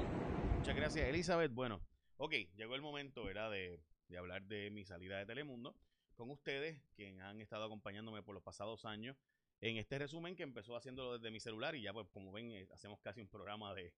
Muchas 0.58 0.74
gracias, 0.74 1.08
Elizabeth. 1.08 1.52
Bueno, 1.52 1.80
ok, 2.16 2.32
llegó 2.56 2.74
el 2.74 2.82
momento, 2.82 3.30
era 3.30 3.48
de, 3.48 3.80
hablar 4.18 4.42
de 4.42 4.70
mi 4.70 4.84
salida 4.84 5.18
de 5.18 5.26
Telemundo 5.26 5.76
con 6.16 6.30
ustedes, 6.30 6.80
quienes 6.96 7.22
han 7.22 7.40
estado 7.40 7.64
acompañándome 7.64 8.22
por 8.22 8.34
los 8.34 8.42
pasados 8.42 8.84
años 8.84 9.16
en 9.60 9.76
este 9.76 9.98
resumen 9.98 10.34
que 10.34 10.42
empezó 10.42 10.76
haciéndolo 10.76 11.18
desde 11.18 11.30
mi 11.30 11.40
celular 11.40 11.74
y 11.76 11.82
ya 11.82 11.92
pues 11.92 12.08
como 12.08 12.32
ven 12.32 12.50
eh, 12.50 12.66
hacemos 12.74 13.00
casi 13.00 13.20
un 13.20 13.28
programa 13.28 13.74
de, 13.74 13.92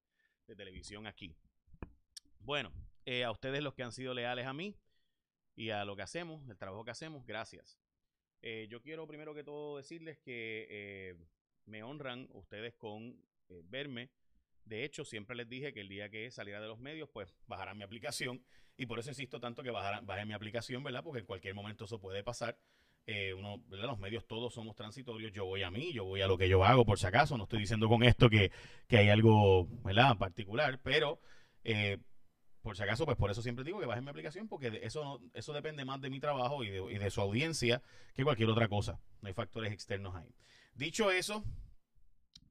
de 0.47 0.57
televisión 0.57 1.07
aquí. 1.07 1.35
Bueno, 2.41 2.73
eh, 3.05 3.25
a 3.25 3.31
ustedes 3.31 3.63
los 3.63 3.75
que 3.75 3.83
han 3.83 3.93
sido 3.93 4.15
leales 4.15 4.47
a 4.47 4.53
mí, 4.53 4.77
y 5.59 5.71
a 5.71 5.85
lo 5.85 5.97
que 5.97 6.03
hacemos, 6.03 6.49
el 6.49 6.57
trabajo 6.57 6.85
que 6.85 6.93
hacemos, 6.93 7.27
gracias. 7.27 7.81
Eh, 8.43 8.69
yo 8.71 8.81
quiero 8.81 9.09
primero 9.09 9.35
que 9.35 9.43
todo 9.43 9.79
decirles 9.79 10.17
que 10.19 10.69
eh, 10.71 11.17
me 11.67 11.83
honran 11.83 12.29
ustedes 12.31 12.77
con 12.77 13.21
eh, 13.49 13.63
verme. 13.65 14.09
De 14.65 14.85
hecho, 14.85 15.05
siempre 15.05 15.35
les 15.35 15.49
dije 15.49 15.73
que 15.73 15.81
el 15.81 15.89
día 15.89 16.09
que 16.11 16.31
saliera 16.31 16.61
de 16.61 16.69
los 16.69 16.79
medios, 16.79 17.09
pues 17.13 17.35
bajarán 17.49 17.77
mi 17.77 17.83
aplicación. 17.83 18.41
Y 18.77 18.87
por 18.87 19.01
eso 19.01 19.11
insisto 19.11 19.41
tanto 19.41 19.65
que 19.65 19.73
bajaran, 19.73 20.07
bajen 20.07 20.29
mi 20.29 20.35
aplicación, 20.35 20.85
¿verdad? 20.85 21.03
Porque 21.03 21.21
en 21.21 21.27
cualquier 21.27 21.57
momento 21.57 21.87
eso 21.87 22.01
puede 22.01 22.23
pasar. 22.23 22.57
uno, 23.37 23.59
¿verdad? 23.67 23.87
Los 23.87 23.99
medios 23.99 24.29
todos 24.29 24.55
somos 24.55 24.77
transitorios. 24.77 25.33
Yo 25.33 25.45
voy 25.45 25.65
a 25.65 25.73
mí, 25.73 25.93
yo 25.93 26.05
voy 26.05 26.21
a 26.21 26.29
lo 26.29 26.39
que 26.39 26.49
yo 26.49 26.63
hago, 26.63 26.85
por 26.85 27.01
si 27.01 27.07
acaso. 27.09 27.37
No 27.37 27.45
estoy 27.45 27.59
diciendo 27.59 27.89
con 27.89 28.05
esto 28.05 28.31
que, 28.31 28.53
que 28.87 28.99
hay 28.99 29.09
algo, 29.09 29.67
¿verdad? 29.83 30.17
Particular, 30.17 30.79
pero 30.85 31.19
por 32.63 32.77
si 32.77 32.83
acaso, 32.83 33.05
pues 33.05 33.17
por 33.17 33.31
eso 33.31 33.43
siempre 33.43 33.65
digo 33.65 33.79
que 33.79 33.87
bajen 33.87 34.05
mi 34.05 34.11
aplicación, 34.11 34.49
porque 34.49 34.81
eso, 34.83 35.21
eso 35.33 35.53
depende 35.53 35.85
más 35.85 36.01
de 36.01 36.11
mi 36.11 36.21
trabajo 36.21 36.65
y 36.65 36.71
de, 36.71 37.11
su 37.11 37.21
audiencia 37.21 37.83
que 38.15 38.25
cualquier 38.25 38.49
otra 38.51 38.69
cosa. 38.69 39.01
No 39.23 39.29
hay 39.29 39.35
factores 39.35 39.73
externos 39.73 40.15
ahí. 40.17 40.35
Dicho 40.75 41.11
eso, 41.11 41.45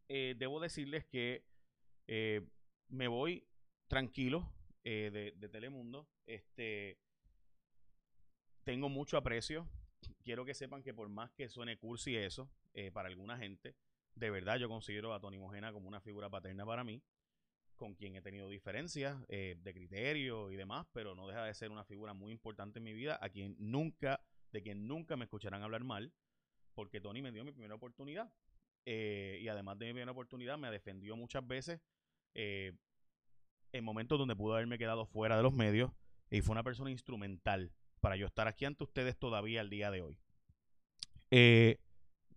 eh, 0.07 0.35
debo 0.37 0.59
decirles 0.59 1.05
que 1.05 1.43
eh, 2.07 2.41
me 2.87 3.07
voy 3.07 3.45
tranquilo 3.87 4.51
eh, 4.83 5.09
de, 5.11 5.33
de, 5.35 5.49
Telemundo. 5.49 6.07
Este, 6.25 6.97
tengo 8.63 8.89
mucho 8.89 9.17
aprecio. 9.17 9.67
Quiero 10.23 10.45
que 10.45 10.53
sepan 10.53 10.83
que 10.83 10.93
por 10.93 11.09
más 11.09 11.31
que 11.31 11.49
suene 11.49 11.77
cursi 11.77 12.15
eso, 12.15 12.49
para 12.93 13.09
alguna 13.09 13.39
gente, 13.39 13.75
de 14.13 14.29
verdad 14.29 14.57
yo 14.57 14.69
considero 14.69 15.11
a 15.11 15.19
Tony 15.19 15.39
Mojena 15.39 15.73
como 15.73 15.87
una 15.87 15.99
figura 15.99 16.29
paterna 16.29 16.63
para 16.63 16.83
mí 16.83 17.01
con 17.77 17.93
quien 17.93 18.15
he 18.15 18.21
tenido 18.21 18.49
diferencias 18.49 19.17
eh, 19.29 19.55
de 19.61 19.73
criterio 19.73 20.51
y 20.51 20.55
demás, 20.55 20.85
pero 20.91 21.15
no 21.15 21.27
deja 21.27 21.43
de 21.43 21.53
ser 21.53 21.71
una 21.71 21.85
figura 21.85 22.13
muy 22.13 22.33
importante 22.33 22.79
en 22.79 22.83
mi 22.83 22.93
vida, 22.93 23.17
a 23.21 23.29
quien 23.29 23.55
nunca, 23.59 24.19
de 24.51 24.61
quien 24.61 24.87
nunca 24.87 25.15
me 25.15 25.25
escucharán 25.25 25.63
hablar 25.63 25.83
mal, 25.83 26.11
porque 26.73 26.99
Tony 26.99 27.21
me 27.21 27.31
dio 27.31 27.45
mi 27.45 27.51
primera 27.51 27.75
oportunidad. 27.75 28.31
Eh, 28.85 29.39
y 29.41 29.47
además 29.47 29.77
de 29.77 29.85
mi 29.85 29.93
primera 29.93 30.11
oportunidad, 30.11 30.57
me 30.57 30.71
defendió 30.71 31.15
muchas 31.15 31.45
veces 31.45 31.81
eh, 32.33 32.73
en 33.71 33.83
momentos 33.83 34.17
donde 34.17 34.35
pudo 34.35 34.55
haberme 34.55 34.77
quedado 34.77 35.05
fuera 35.05 35.37
de 35.37 35.43
los 35.43 35.53
medios, 35.53 35.91
y 36.29 36.41
fue 36.41 36.53
una 36.53 36.63
persona 36.63 36.91
instrumental 36.91 37.71
para 38.01 38.17
yo 38.17 38.25
estar 38.25 38.47
aquí 38.47 38.65
ante 38.65 38.83
ustedes 38.83 39.17
todavía 39.17 39.61
al 39.61 39.69
día 39.69 39.91
de 39.91 40.01
hoy. 40.01 40.19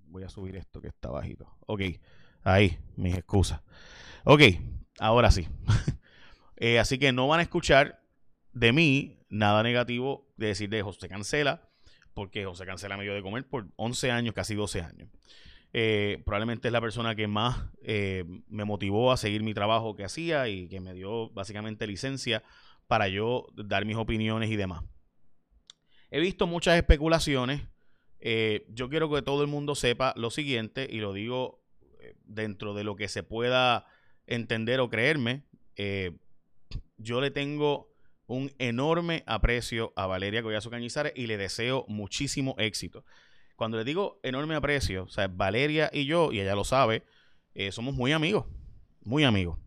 voy 0.05 0.23
a 0.23 0.29
subir 0.29 0.57
esto 0.57 0.81
que 0.81 0.89
está 0.89 1.11
bajito. 1.11 1.57
Ok, 1.67 1.83
ahí, 2.43 2.79
mis 2.97 3.17
excusas. 3.17 3.63
Ok, 4.25 4.43
Ahora 5.01 5.31
sí. 5.31 5.49
Eh, 6.63 6.79
así 6.79 6.99
que 6.99 7.11
no 7.11 7.27
van 7.27 7.41
a 7.41 7.43
escuchar 7.43 8.03
de 8.53 8.75
mí 8.75 9.25
nada 9.31 9.63
negativo 9.63 10.31
de 10.37 10.49
decir 10.49 10.69
de 10.69 10.83
José 10.83 11.09
Cancela, 11.09 11.71
porque 12.13 12.45
José 12.45 12.67
Cancela 12.67 12.99
me 12.99 13.05
dio 13.05 13.15
de 13.15 13.23
comer 13.23 13.49
por 13.49 13.69
11 13.77 14.11
años, 14.11 14.35
casi 14.35 14.55
12 14.55 14.83
años. 14.83 15.09
Eh, 15.73 16.23
probablemente 16.27 16.69
es 16.69 16.73
la 16.73 16.83
persona 16.83 17.15
que 17.15 17.27
más 17.29 17.65
eh, 17.83 18.27
me 18.47 18.67
motivó 18.67 19.11
a 19.11 19.17
seguir 19.17 19.43
mi 19.43 19.55
trabajo 19.55 19.97
que 19.97 20.05
hacía 20.05 20.49
y 20.49 20.69
que 20.69 20.81
me 20.81 20.93
dio 20.93 21.31
básicamente 21.31 21.87
licencia 21.87 22.43
para 22.87 23.09
yo 23.09 23.47
dar 23.55 23.87
mis 23.87 23.97
opiniones 23.97 24.51
y 24.51 24.57
demás. 24.57 24.85
He 26.11 26.21
visto 26.21 26.47
muchas 26.47 26.77
especulaciones. 26.77 27.63
yo 28.69 28.91
quiero 28.91 29.11
que 29.11 29.23
todo 29.23 29.41
el 29.41 29.49
mundo 29.49 29.75
sepa 29.75 30.13
lo 30.15 30.31
siguiente 30.31 30.87
y 30.91 30.99
lo 30.99 31.15
digo 31.15 31.65
dentro 32.25 32.75
de 32.75 32.85
lo 32.85 32.97
que 32.97 33.09
se 33.09 33.23
pueda 33.23 33.87
entender 34.31 34.81
o 34.81 34.89
creerme, 34.89 35.43
eh, 35.77 36.13
yo 36.97 37.21
le 37.21 37.31
tengo 37.31 37.93
un 38.27 38.53
enorme 38.59 39.25
aprecio 39.27 39.93
a 39.97 40.07
Valeria 40.07 40.43
Collazo 40.43 40.71
Cañizares 40.71 41.13
y 41.17 41.27
le 41.27 41.37
deseo 41.37 41.85
muchísimo 41.89 42.55
éxito. 42.59 43.05
Cuando 43.57 43.77
le 43.77 43.85
digo 43.85 44.21
enorme 44.23 44.55
aprecio, 44.55 45.03
o 45.03 45.09
sea, 45.09 45.29
Valeria 45.29 45.91
y 45.93 46.07
yo, 46.07 46.33
y 46.33 46.41
ella 46.41 46.55
lo 46.55 46.65
sabe, 46.65 47.03
eh, 47.55 47.73
somos 47.73 47.95
muy 47.95 48.13
amigos, 48.13 48.47
muy 49.03 49.25
amigos, 49.25 49.59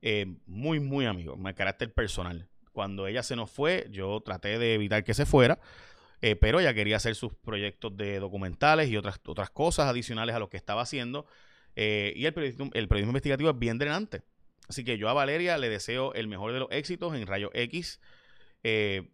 eh, 0.00 0.26
muy, 0.46 0.80
muy 0.80 1.04
amigos, 1.04 1.36
de 1.42 1.54
carácter 1.54 1.92
personal. 1.92 2.48
Cuando 2.72 3.08
ella 3.08 3.24
se 3.24 3.34
nos 3.34 3.50
fue, 3.50 3.88
yo 3.90 4.20
traté 4.24 4.58
de 4.58 4.74
evitar 4.74 5.02
que 5.02 5.12
se 5.12 5.26
fuera, 5.26 5.58
pero 6.40 6.60
ella 6.60 6.74
quería 6.74 6.96
hacer 6.96 7.14
sus 7.14 7.32
proyectos 7.32 7.96
de 7.96 8.18
documentales 8.20 8.88
y 8.88 8.96
otras, 8.96 9.20
otras 9.26 9.50
cosas 9.50 9.86
adicionales 9.88 10.34
a 10.34 10.38
lo 10.38 10.48
que 10.48 10.56
estaba 10.56 10.82
haciendo. 10.82 11.26
Eh, 11.80 12.12
y 12.16 12.26
el 12.26 12.34
periodismo, 12.34 12.70
el 12.74 12.88
periodismo 12.88 13.10
investigativo 13.10 13.50
es 13.50 13.58
bien 13.58 13.78
drenante. 13.78 14.22
Así 14.68 14.82
que 14.82 14.98
yo 14.98 15.08
a 15.08 15.12
Valeria 15.12 15.56
le 15.58 15.68
deseo 15.68 16.12
el 16.14 16.26
mejor 16.26 16.52
de 16.52 16.58
los 16.58 16.68
éxitos 16.72 17.14
en 17.14 17.24
Rayo 17.24 17.50
X. 17.54 18.00
Eh, 18.64 19.12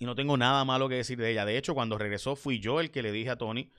y 0.00 0.04
no 0.04 0.16
tengo 0.16 0.36
nada 0.36 0.64
malo 0.64 0.88
que 0.88 0.96
decir 0.96 1.18
de 1.18 1.30
ella. 1.30 1.44
De 1.44 1.56
hecho, 1.56 1.74
cuando 1.74 1.98
regresó 1.98 2.34
fui 2.34 2.58
yo 2.58 2.80
el 2.80 2.90
que 2.90 3.02
le 3.02 3.12
dije 3.12 3.30
a 3.30 3.36
Tony 3.36 3.70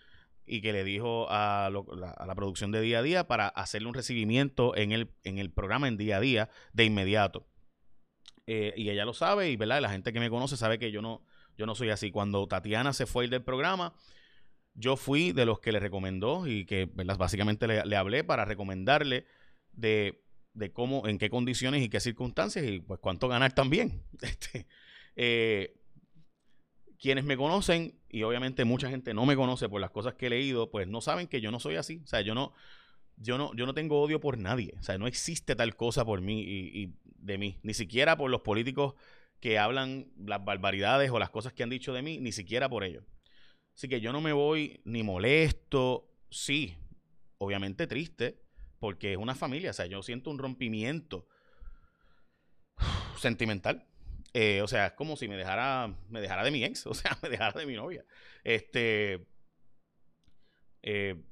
y 0.45 0.61
que 0.61 0.71
le 0.71 0.85
dijo 0.85 1.27
a, 1.29 1.69
la, 1.69 2.35
producción 2.35 2.71
de 2.71 2.79
día 2.79 2.99
a 2.99 3.01
día 3.01 3.27
para 3.27 3.49
hacerle 3.49 3.89
un 3.89 3.95
recibimiento 3.95 4.77
en 4.77 4.93
el, 4.93 5.11
en 5.25 5.37
el 5.37 5.51
programa 5.51 5.89
en 5.89 5.97
día 5.97 6.17
a 6.17 6.21
día 6.21 6.49
de 6.71 6.85
inmediato. 6.85 7.45
Eh, 8.47 8.73
y 8.77 8.91
ella 8.91 9.03
lo 9.03 9.13
sabe 9.13 9.49
y 9.49 9.57
¿verdad? 9.57 9.81
la 9.81 9.89
gente 9.89 10.13
que 10.13 10.21
me 10.21 10.29
conoce 10.29 10.55
sabe 10.55 10.79
que 10.79 10.89
yo 10.89 11.01
no, 11.01 11.21
yo 11.57 11.65
no 11.65 11.75
soy 11.75 11.89
así. 11.89 12.11
Cuando 12.11 12.47
Tatiana 12.47 12.93
se 12.93 13.05
fue 13.05 13.27
del 13.27 13.43
programa, 13.43 13.93
yo 14.75 14.95
fui 14.97 15.31
de 15.31 15.45
los 15.45 15.59
que 15.59 15.71
le 15.71 15.79
recomendó 15.79 16.47
y 16.47 16.65
que 16.65 16.89
básicamente 16.93 17.67
le, 17.67 17.95
hablé 17.95 18.23
para 18.23 18.45
recomendarle 18.45 19.25
de, 19.71 20.21
cómo, 20.73 21.07
en 21.07 21.17
qué 21.17 21.29
condiciones 21.29 21.83
y 21.83 21.89
qué 21.89 21.99
circunstancias 21.99 22.65
y 22.65 22.79
pues 22.79 22.99
cuánto 22.99 23.27
ganar 23.27 23.53
también. 23.53 24.03
Este, 24.21 24.67
eh, 25.15 25.75
quienes 26.97 27.25
me 27.25 27.35
conocen, 27.37 27.99
y 28.09 28.23
obviamente 28.23 28.63
mucha 28.63 28.89
gente 28.89 29.13
no 29.13 29.25
me 29.25 29.35
conoce 29.35 29.67
por 29.67 29.81
las 29.81 29.91
cosas 29.91 30.13
que 30.13 30.27
he 30.27 30.29
leído, 30.29 30.71
pues 30.71 30.87
no 30.87 31.01
saben 31.01 31.27
que 31.27 31.41
yo 31.41 31.51
no 31.51 31.59
soy 31.59 31.75
así. 31.75 32.01
O 32.03 32.07
sea, 32.07 32.21
yo 32.21 32.33
no, 32.33 32.53
yo 33.17 33.37
no, 33.37 33.53
yo 33.55 33.65
no 33.65 33.73
tengo 33.73 34.01
odio 34.01 34.19
por 34.19 34.37
nadie. 34.37 34.73
O 34.79 34.83
sea, 34.83 34.97
no 34.97 35.05
existe 35.05 35.55
tal 35.55 35.75
cosa 35.75 36.05
por 36.05 36.21
mí 36.21 36.41
y, 36.41 36.83
y 36.83 36.93
de 37.03 37.37
mí. 37.37 37.59
Ni 37.61 37.73
siquiera 37.73 38.17
por 38.17 38.31
los 38.31 38.41
políticos 38.41 38.95
que 39.39 39.59
hablan 39.59 40.07
las 40.17 40.43
barbaridades 40.45 41.11
o 41.11 41.19
las 41.19 41.29
cosas 41.29 41.51
que 41.51 41.63
han 41.63 41.69
dicho 41.69 41.93
de 41.93 42.01
mí, 42.01 42.19
ni 42.19 42.31
siquiera 42.31 42.69
por 42.69 42.85
ellos. 42.85 43.03
Así 43.75 43.87
que 43.87 44.01
yo 44.01 44.13
no 44.13 44.21
me 44.21 44.33
voy 44.33 44.81
ni 44.85 45.03
molesto, 45.03 46.09
sí, 46.29 46.77
obviamente 47.37 47.87
triste, 47.87 48.41
porque 48.79 49.13
es 49.13 49.17
una 49.17 49.35
familia, 49.35 49.71
o 49.71 49.73
sea, 49.73 49.85
yo 49.85 50.03
siento 50.03 50.29
un 50.29 50.37
rompimiento 50.37 51.27
sentimental. 53.17 53.87
Eh, 54.33 54.61
o 54.61 54.67
sea, 54.67 54.87
es 54.87 54.93
como 54.93 55.15
si 55.15 55.27
me 55.27 55.37
dejara, 55.37 55.95
me 56.09 56.19
dejara 56.19 56.43
de 56.43 56.51
mi 56.51 56.63
ex, 56.63 56.85
o 56.87 56.93
sea, 56.93 57.17
me 57.21 57.29
dejara 57.29 57.59
de 57.59 57.65
mi 57.65 57.75
novia. 57.75 58.03
Este, 58.43 59.27
eh, 60.81 61.23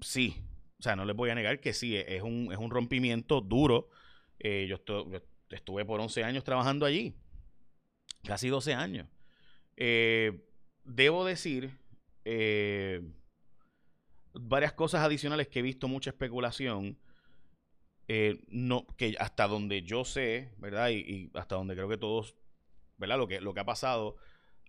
sí, 0.00 0.36
o 0.78 0.82
sea, 0.82 0.96
no 0.96 1.04
les 1.04 1.16
voy 1.16 1.30
a 1.30 1.34
negar 1.34 1.60
que 1.60 1.72
sí, 1.72 1.96
es 1.96 2.22
un, 2.22 2.50
es 2.52 2.58
un 2.58 2.70
rompimiento 2.70 3.40
duro. 3.40 3.88
Eh, 4.38 4.66
yo, 4.68 4.76
estuve 5.50 5.84
por 5.84 6.00
11 6.00 6.22
años 6.24 6.44
trabajando 6.44 6.86
allí, 6.86 7.14
casi 8.24 8.48
12 8.48 8.74
años. 8.74 9.08
Debo 10.88 11.24
decir 11.24 11.78
varias 14.34 14.72
cosas 14.72 15.02
adicionales 15.04 15.48
que 15.48 15.60
he 15.60 15.62
visto 15.62 15.88
mucha 15.88 16.10
especulación 16.10 16.98
eh, 18.10 18.42
no, 18.48 18.86
que 18.96 19.16
hasta 19.18 19.46
donde 19.46 19.82
yo 19.82 20.02
sé, 20.04 20.54
¿verdad? 20.56 20.88
Y, 20.88 21.30
hasta 21.34 21.56
donde 21.56 21.74
creo 21.74 21.90
que 21.90 21.98
todos, 21.98 22.34
¿verdad? 22.96 23.18
Lo 23.18 23.28
que, 23.28 23.42
lo 23.42 23.52
que 23.52 23.60
ha 23.60 23.66
pasado 23.66 24.16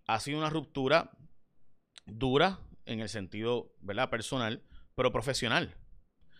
ha 0.07 0.19
sido 0.19 0.39
una 0.39 0.49
ruptura 0.49 1.11
dura 2.05 2.59
en 2.85 2.99
el 2.99 3.07
sentido, 3.07 3.71
¿verdad? 3.79 4.09
Personal, 4.09 4.61
pero 4.93 5.13
profesional. 5.13 5.73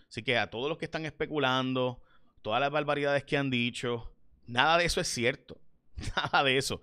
Así 0.09 0.23
que 0.23 0.37
a 0.37 0.49
todos 0.49 0.67
los 0.67 0.77
que 0.77 0.85
están 0.85 1.05
especulando, 1.05 2.01
todas 2.41 2.59
las 2.59 2.71
barbaridades 2.71 3.23
que 3.23 3.37
han 3.37 3.49
dicho, 3.49 4.13
nada 4.45 4.77
de 4.77 4.85
eso 4.85 4.99
es 4.99 5.07
cierto. 5.07 5.57
Nada 6.15 6.43
de 6.45 6.57
eso. 6.57 6.81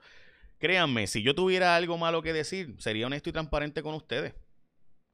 Créanme, 0.59 1.07
si 1.07 1.23
yo 1.23 1.35
tuviera 1.35 1.77
algo 1.77 1.99
malo 1.99 2.23
que 2.23 2.33
decir, 2.33 2.75
sería 2.79 3.07
honesto 3.07 3.29
y 3.29 3.33
transparente 3.33 3.83
con 3.83 3.95
ustedes. 3.95 4.35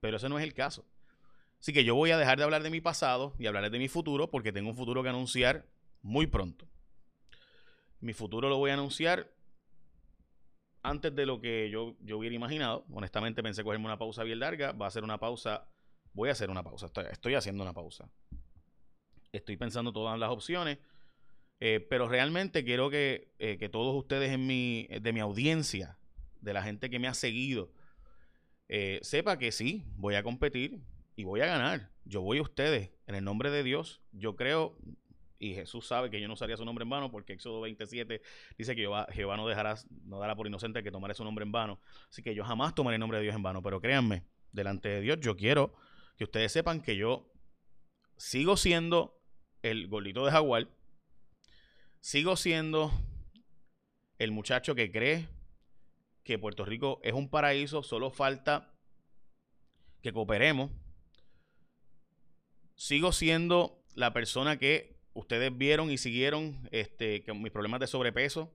Pero 0.00 0.16
ese 0.16 0.28
no 0.28 0.38
es 0.38 0.44
el 0.44 0.54
caso. 0.54 0.84
Así 1.60 1.72
que 1.72 1.84
yo 1.84 1.94
voy 1.94 2.10
a 2.10 2.18
dejar 2.18 2.38
de 2.38 2.44
hablar 2.44 2.62
de 2.62 2.70
mi 2.70 2.80
pasado 2.80 3.34
y 3.38 3.46
hablaré 3.46 3.70
de 3.70 3.78
mi 3.78 3.88
futuro 3.88 4.30
porque 4.30 4.52
tengo 4.52 4.68
un 4.68 4.76
futuro 4.76 5.02
que 5.02 5.08
anunciar 5.08 5.66
muy 6.00 6.26
pronto. 6.26 6.66
Mi 8.00 8.12
futuro 8.12 8.48
lo 8.48 8.58
voy 8.58 8.70
a 8.70 8.74
anunciar 8.74 9.30
antes 10.82 11.14
de 11.14 11.24
lo 11.24 11.40
que 11.40 11.70
yo, 11.70 11.94
yo 12.00 12.18
hubiera 12.18 12.34
imaginado. 12.34 12.84
Honestamente 12.92 13.42
pensé 13.42 13.62
cogerme 13.62 13.86
una 13.86 13.98
pausa 13.98 14.24
bien 14.24 14.40
larga. 14.40 14.72
Va 14.72 14.88
a 14.88 14.90
ser 14.90 15.04
una 15.04 15.18
pausa. 15.18 15.68
Voy 16.12 16.28
a 16.28 16.32
hacer 16.32 16.50
una 16.50 16.64
pausa. 16.64 16.90
Estoy, 17.10 17.34
haciendo 17.34 17.62
una 17.62 17.72
pausa. 17.72 18.10
Estoy 19.30 19.56
pensando 19.56 19.92
todas 19.92 20.18
las 20.18 20.30
opciones. 20.30 20.78
Eh, 21.64 21.78
pero 21.78 22.08
realmente 22.08 22.64
quiero 22.64 22.90
que, 22.90 23.32
eh, 23.38 23.56
que, 23.56 23.68
todos 23.68 23.94
ustedes 23.94 24.32
en 24.32 24.48
mi, 24.48 24.88
de 24.88 25.12
mi 25.12 25.20
audiencia, 25.20 25.96
de 26.40 26.52
la 26.52 26.60
gente 26.60 26.90
que 26.90 26.98
me 26.98 27.06
ha 27.06 27.14
seguido, 27.14 27.70
eh, 28.66 28.98
sepa 29.02 29.38
que 29.38 29.52
sí, 29.52 29.84
voy 29.94 30.16
a 30.16 30.24
competir 30.24 30.82
y 31.14 31.22
voy 31.22 31.40
a 31.40 31.46
ganar. 31.46 31.92
Yo 32.04 32.20
voy 32.20 32.38
a 32.38 32.42
ustedes 32.42 32.90
en 33.06 33.14
el 33.14 33.22
nombre 33.22 33.52
de 33.52 33.62
Dios. 33.62 34.02
Yo 34.10 34.34
creo, 34.34 34.76
y 35.38 35.54
Jesús 35.54 35.86
sabe 35.86 36.10
que 36.10 36.20
yo 36.20 36.26
no 36.26 36.34
usaría 36.34 36.56
su 36.56 36.64
nombre 36.64 36.82
en 36.82 36.90
vano, 36.90 37.12
porque 37.12 37.34
Éxodo 37.34 37.60
27 37.60 38.20
dice 38.58 38.74
que 38.74 38.90
Jehová, 39.12 39.36
no 39.36 39.46
dejará, 39.46 39.76
no 40.04 40.18
dará 40.18 40.34
por 40.34 40.48
inocente 40.48 40.82
que 40.82 40.90
tomaré 40.90 41.14
su 41.14 41.22
nombre 41.22 41.44
en 41.44 41.52
vano. 41.52 41.78
Así 42.10 42.24
que 42.24 42.34
yo 42.34 42.42
jamás 42.42 42.74
tomaré 42.74 42.96
el 42.96 43.00
nombre 43.00 43.18
de 43.18 43.22
Dios 43.22 43.36
en 43.36 43.42
vano. 43.44 43.62
Pero 43.62 43.80
créanme, 43.80 44.24
delante 44.50 44.88
de 44.88 45.00
Dios, 45.00 45.20
yo 45.20 45.36
quiero 45.36 45.76
que 46.16 46.24
ustedes 46.24 46.50
sepan 46.50 46.82
que 46.82 46.96
yo 46.96 47.32
sigo 48.16 48.56
siendo 48.56 49.22
el 49.62 49.86
gordito 49.86 50.24
de 50.24 50.32
Jaguar. 50.32 50.66
Sigo 52.02 52.36
siendo 52.36 52.92
el 54.18 54.30
muchacho 54.30 54.74
que 54.74 54.92
cree 54.92 55.26
que 56.22 56.38
Puerto 56.38 56.66
Rico 56.66 57.00
es 57.02 57.14
un 57.14 57.30
paraíso, 57.30 57.82
solo 57.82 58.10
falta 58.10 58.74
que 60.02 60.12
cooperemos 60.12 60.70
sigo 62.82 63.12
siendo 63.12 63.80
la 63.94 64.12
persona 64.12 64.58
que 64.58 64.96
ustedes 65.12 65.56
vieron 65.56 65.92
y 65.92 65.98
siguieron 65.98 66.68
este, 66.72 67.24
mis 67.32 67.52
problemas 67.52 67.78
de 67.78 67.86
sobrepeso 67.86 68.52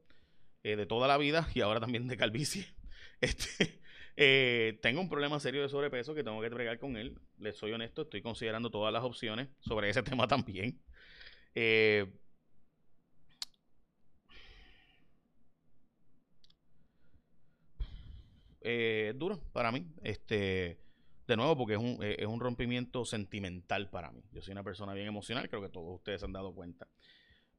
eh, 0.63 0.75
de 0.75 0.85
toda 0.85 1.07
la 1.07 1.17
vida 1.17 1.47
y 1.53 1.61
ahora 1.61 1.79
también 1.79 2.07
de 2.07 2.17
calvicie. 2.17 2.67
Este, 3.19 3.79
eh, 4.15 4.77
tengo 4.83 5.01
un 5.01 5.09
problema 5.09 5.39
serio 5.39 5.63
de 5.63 5.69
sobrepeso 5.69 6.13
que 6.13 6.23
tengo 6.23 6.39
que 6.39 6.45
entregar 6.47 6.77
con 6.77 6.97
él. 6.97 7.17
Les 7.39 7.57
soy 7.57 7.71
honesto, 7.71 8.03
estoy 8.03 8.21
considerando 8.21 8.69
todas 8.69 8.93
las 8.93 9.03
opciones 9.03 9.47
sobre 9.59 9.89
ese 9.89 10.03
tema 10.03 10.27
también. 10.27 10.79
Eh, 11.55 12.05
es 18.67 19.17
duro 19.17 19.41
para 19.53 19.71
mí. 19.71 19.86
Este, 20.03 20.79
de 21.27 21.36
nuevo, 21.36 21.57
porque 21.57 21.74
es 21.74 21.79
un, 21.79 22.00
eh, 22.01 22.15
es 22.19 22.25
un 22.25 22.39
rompimiento 22.39 23.05
sentimental 23.05 23.89
para 23.89 24.12
mí. 24.12 24.24
Yo 24.31 24.41
soy 24.41 24.53
una 24.53 24.63
persona 24.63 24.93
bien 24.93 25.07
emocional, 25.07 25.50
creo 25.50 25.62
que 25.62 25.69
todos 25.69 25.93
ustedes 25.95 26.24
han 26.24 26.31
dado 26.31 26.53
cuenta. 26.53 26.88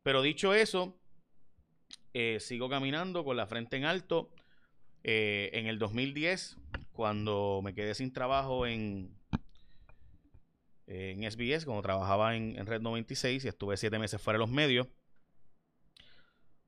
Pero 0.03 0.23
dicho 0.23 0.55
eso, 0.55 0.99
eh, 2.15 2.39
sigo 2.41 2.69
caminando 2.69 3.25
con 3.25 3.37
la 3.37 3.47
frente 3.47 3.77
en 3.77 3.85
alto. 3.85 4.31
Eh, 5.05 5.51
en 5.53 5.67
el 5.67 5.79
2010, 5.79 6.57
cuando 6.93 7.61
me 7.63 7.75
quedé 7.75 7.95
sin 7.95 8.13
trabajo 8.13 8.67
en, 8.67 9.15
en 10.87 11.31
SBS, 11.31 11.65
cuando 11.67 11.83
trabajaba 11.83 12.37
en, 12.37 12.67
Red 12.67 12.81
96 12.81 13.45
y 13.45 13.49
estuve 13.49 13.77
siete 13.77 13.99
meses 13.99 14.21
fuera 14.21 14.39
de 14.39 14.41
los 14.41 14.51
medios, 14.51 14.89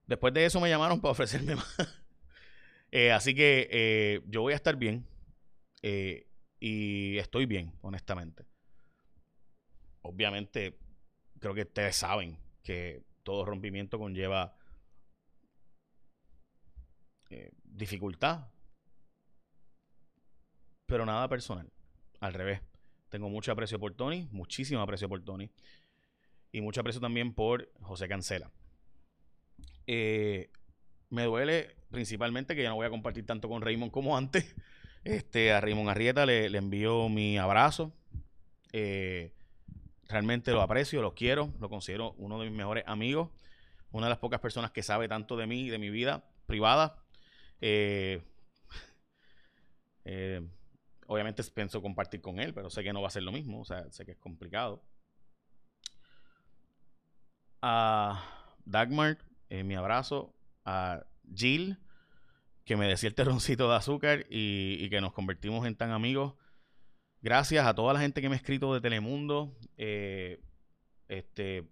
después 0.07 0.33
de 0.35 0.45
eso 0.45 0.61
me 0.61 0.69
llamaron 0.69 1.01
para 1.03 1.13
ofrecerme 1.13 1.57
más. 1.57 2.00
Así 3.13 3.35
que 3.35 4.23
yo 4.27 4.43
voy 4.43 4.53
a 4.53 4.57
estar 4.57 4.77
bien. 4.77 5.07
Y 6.61 7.17
estoy 7.17 7.47
bien, 7.47 7.73
honestamente. 7.81 8.45
Obviamente, 10.03 10.79
creo 11.39 11.55
que 11.55 11.63
ustedes 11.63 11.97
saben 11.97 12.39
que 12.63 13.03
todo 13.23 13.45
rompimiento 13.45 13.99
conlleva 13.99 14.57
eh, 17.31 17.53
dificultad. 17.65 18.49
Pero 20.87 21.07
nada 21.07 21.29
personal. 21.29 21.71
Al 22.21 22.35
revés. 22.35 22.61
Tengo 23.09 23.29
mucho 23.29 23.53
aprecio 23.53 23.79
por 23.81 23.95
Tony, 23.95 24.29
muchísimo 24.31 24.83
aprecio 24.83 25.09
por 25.09 25.23
Tony. 25.23 25.51
Y 26.53 26.61
mucho 26.61 26.81
aprecio 26.81 27.01
también 27.01 27.33
por 27.33 27.73
José 27.81 28.09
Cancela. 28.09 28.51
Eh, 29.87 30.51
me 31.09 31.25
duele 31.25 31.77
principalmente 31.91 32.55
que 32.55 32.63
ya 32.63 32.71
no 32.71 32.77
voy 32.77 32.87
a 32.87 32.91
compartir 32.91 33.27
tanto 33.27 33.49
con 33.49 33.63
Raymond 33.63 33.93
como 33.93 34.17
antes. 34.17 34.55
Este, 35.03 35.51
a 35.51 35.63
Raymond 35.63 35.89
Arrieta 35.89 36.27
le, 36.27 36.45
envío 36.55 37.09
mi 37.09 37.39
abrazo. 37.39 37.95
Eh, 38.71 39.33
realmente 40.09 40.53
lo 40.53 40.61
aprecio, 40.61 41.01
lo 41.01 41.15
quiero, 41.15 41.55
lo 41.59 41.71
considero 41.71 42.13
uno 42.19 42.39
de 42.39 42.51
mis 42.51 42.59
mejores 42.59 42.85
amigos. 42.87 43.31
Una 43.93 44.09
de 44.09 44.11
las 44.11 44.19
pocas 44.19 44.41
personas 44.41 44.73
que 44.73 44.83
sabe 44.83 45.09
tanto 45.09 45.39
de 45.39 45.47
mí 45.47 45.63
y 45.63 45.71
de 45.71 45.79
mi 45.79 45.89
vida 45.89 46.25
privada. 46.45 47.03
Eh, 47.63 48.23
eh, 50.05 50.47
obviamente 51.07 51.43
pienso 51.45 51.81
compartir 51.81 52.21
con 52.21 52.39
él, 52.39 52.53
pero 52.53 52.69
sé 52.69 52.83
que 52.83 52.93
no 52.93 53.01
va 53.01 53.09
a 53.09 53.13
ser 53.13 53.23
lo 53.23 53.33
mismo. 53.33 53.63
O 53.63 53.65
sea, 53.65 53.91
sé 53.91 54.05
que 54.05 54.13
es 54.13 54.19
complicado. 54.19 54.85
A 57.63 58.23
Dagmar, 58.67 59.17
mi 59.49 59.77
abrazo. 59.77 60.35
A 60.67 61.07
Jill 61.35 61.79
que 62.71 62.77
me 62.77 62.87
decía 62.87 63.09
el 63.09 63.17
terroncito 63.17 63.69
de 63.69 63.75
azúcar 63.75 64.27
y, 64.31 64.89
que 64.91 65.01
nos 65.01 65.13
convertimos 65.13 65.67
en 65.67 65.75
tan 65.75 65.91
amigos. 65.91 66.35
Gracias 67.21 67.67
a 67.67 67.75
toda 67.75 67.93
la 67.93 67.99
gente 67.99 68.23
que 68.23 68.29
me 68.29 68.37
ha 68.37 68.39
escrito 68.39 68.73
de 68.73 68.81
Telemundo. 68.81 69.57
Eh, 69.77 70.41
este, 71.09 71.69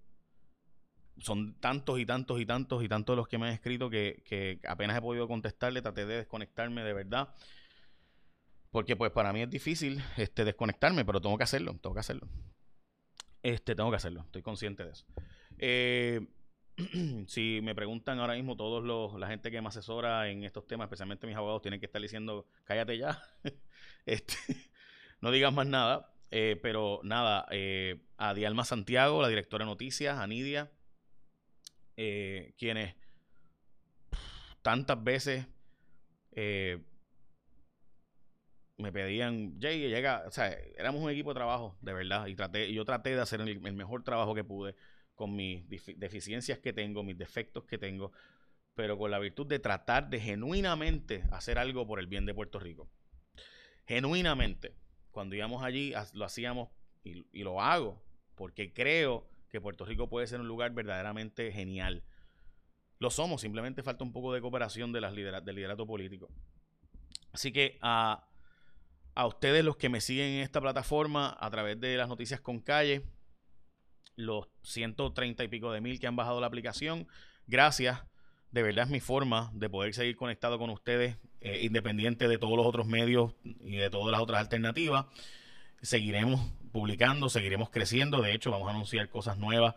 son 1.19 1.55
tantos 1.61 2.01
y 2.01 2.05
tantos 2.05 2.41
y 2.41 2.47
tantos 2.47 2.83
y 2.83 2.89
tantos 2.89 3.17
los 3.17 3.29
que 3.29 3.39
me 3.39 3.47
han 3.47 3.53
escrito 3.53 3.89
que, 3.89 4.59
apenas 4.67 4.99
he 4.99 5.01
podido 5.01 5.29
contestarle. 5.29 5.83
Traté 5.83 6.05
de 6.05 6.17
desconectarme 6.17 6.83
de 6.83 6.93
verdad. 6.93 7.33
Porque 8.73 8.97
pues 8.97 9.13
para 9.13 9.33
mí 9.33 9.43
es 9.43 9.51
difícil 9.51 10.03
este, 10.17 10.45
desconectarme, 10.45 11.05
pero 11.05 11.21
tengo 11.21 11.39
que 11.39 11.45
hacerlo, 11.45 11.79
tengo 11.81 11.95
que 11.95 12.01
hacerlo. 12.01 12.29
Este, 13.45 13.77
tengo 13.77 13.91
que 13.91 13.97
hacerlo, 13.97 14.23
estoy 14.23 14.43
consciente 14.43 14.85
de 14.85 14.91
eso. 14.91 15.07
Eh, 15.59 16.27
si 17.27 17.61
me 17.63 17.75
preguntan 17.75 18.19
ahora 18.21 18.35
mismo 18.35 18.57
todos 18.57 18.83
los, 18.85 19.19
la 19.19 19.27
gente 19.29 19.51
que 19.51 19.61
me 19.61 19.69
asesora 19.69 20.29
en 20.29 20.45
estos 20.45 20.67
temas, 20.67 20.87
especialmente 20.87 21.27
mis 21.27 21.37
abogados, 21.37 21.63
tienen 21.63 21.81
que 21.81 21.87
estar 21.87 22.01
diciendo, 22.01 22.47
cállate 22.65 22.99
ya, 22.99 23.21
este, 24.07 24.37
no 25.21 25.31
digas 25.31 25.53
más 25.53 25.67
nada. 25.67 26.13
Eh, 26.31 26.59
pero 26.61 27.01
nada, 27.05 27.47
eh, 27.51 28.03
a 28.19 28.35
Dialma 28.35 28.63
Santiago, 28.65 29.23
la 29.23 29.29
directora 29.29 29.65
de 29.65 29.71
noticias, 29.71 30.19
a 30.19 30.27
Nidia, 30.27 30.71
eh, 31.97 32.53
quienes 32.59 32.95
tantas 34.61 35.03
veces 35.03 35.47
me 38.77 38.93
pedían, 38.93 39.59
Jay, 39.59 39.89
llega, 39.89 40.25
o 40.27 40.31
sea, 40.31 40.51
éramos 40.77 41.03
un 41.03 41.11
equipo 41.11 41.31
de 41.31 41.37
trabajo, 41.37 41.77
de 41.81 41.95
verdad, 41.95 42.27
y 42.27 42.37
traté, 42.37 42.69
y 42.69 42.75
yo 42.75 42.85
traté 42.85 43.15
de 43.15 43.23
hacer 43.23 43.41
el 43.41 43.73
mejor 43.73 44.05
trabajo 44.05 44.35
que 44.35 44.45
pude 44.45 44.77
con 45.19 45.35
mis 45.35 45.69
deficiencias 45.99 46.61
que 46.61 46.73
tengo, 46.73 47.03
mis 47.03 47.19
defectos 47.19 47.65
que 47.65 47.77
tengo, 47.77 48.13
pero 48.77 48.97
con 48.97 49.11
la 49.11 49.19
virtud 49.19 49.49
de 49.49 49.59
tratar 49.59 50.09
de 50.09 50.21
genuinamente 50.21 51.25
hacer 51.33 51.59
algo 51.59 51.89
por 51.89 51.99
el 51.99 52.07
bien 52.07 52.25
de 52.25 52.35
Puerto 52.35 52.61
Rico. 52.61 52.89
Genuinamente. 53.85 54.77
Cuando 55.11 55.35
íbamos 55.35 55.65
allí, 55.65 55.93
lo 56.13 56.25
hacíamos 56.25 56.69
y, 57.03 57.43
lo 57.43 57.61
hago, 57.61 58.01
porque 58.37 58.73
creo 58.73 59.29
que 59.49 59.61
Puerto 59.61 59.85
Rico 59.85 60.09
puede 60.09 60.29
ser 60.29 60.41
un 60.41 60.47
lugar 60.47 60.71
verdaderamente 60.71 61.51
genial. 61.51 62.05
lo 63.01 63.11
somos, 63.11 63.41
simplemente 63.41 63.83
falta 63.83 64.05
un 64.05 64.13
poco 64.13 64.33
de 64.33 64.41
cooperación 64.41 64.93
de 64.93 65.01
las 65.01 65.13
del 65.17 65.57
liderato 65.57 65.85
político. 65.85 66.29
Así 67.33 67.51
que 67.51 67.77
a, 67.83 68.29
a 69.17 69.27
ustedes 69.27 69.65
los 69.65 69.77
que 69.77 69.89
me 69.89 70.01
siguen 70.01 70.27
en 70.35 70.43
esta 70.43 70.61
plataforma 70.61 71.37
a 71.41 71.51
través 71.51 71.81
de 71.81 71.97
las 71.97 72.09
noticias 72.09 72.41
con 72.41 72.61
calle, 72.61 73.03
los 74.19 74.49
130 74.63 75.45
y 75.45 75.49
pico 75.49 75.73
de 75.73 75.81
mil 75.81 76.01
que 76.01 76.09
han 76.09 76.17
bajado 76.17 76.41
la 76.41 76.49
aplicación, 76.49 77.07
gracias. 77.47 78.03
De 78.51 78.63
verdad 78.63 78.87
es 78.87 78.91
mi 78.91 79.01
forma 79.01 79.51
de 79.55 79.71
poder 79.71 79.95
seguir 79.95 80.17
conectado 80.17 80.59
con 80.59 80.71
ustedes, 80.71 81.17
eh, 81.41 81.61
independiente 81.63 82.27
de 82.27 82.37
todos 82.37 82.57
los 82.57 82.67
otros 82.67 82.87
medios 82.87 83.35
y 83.45 83.77
de 83.77 83.91
todas 83.91 84.11
las 84.11 84.21
otras 84.21 84.41
alternativas. 84.41 85.07
Seguiremos 85.83 86.41
publicando, 86.73 87.29
seguiremos 87.29 87.71
creciendo. 87.71 88.21
De 88.21 88.35
hecho, 88.35 88.51
vamos 88.51 88.67
a 88.69 88.73
anunciar 88.73 89.09
cosas 89.09 89.39
nuevas 89.39 89.77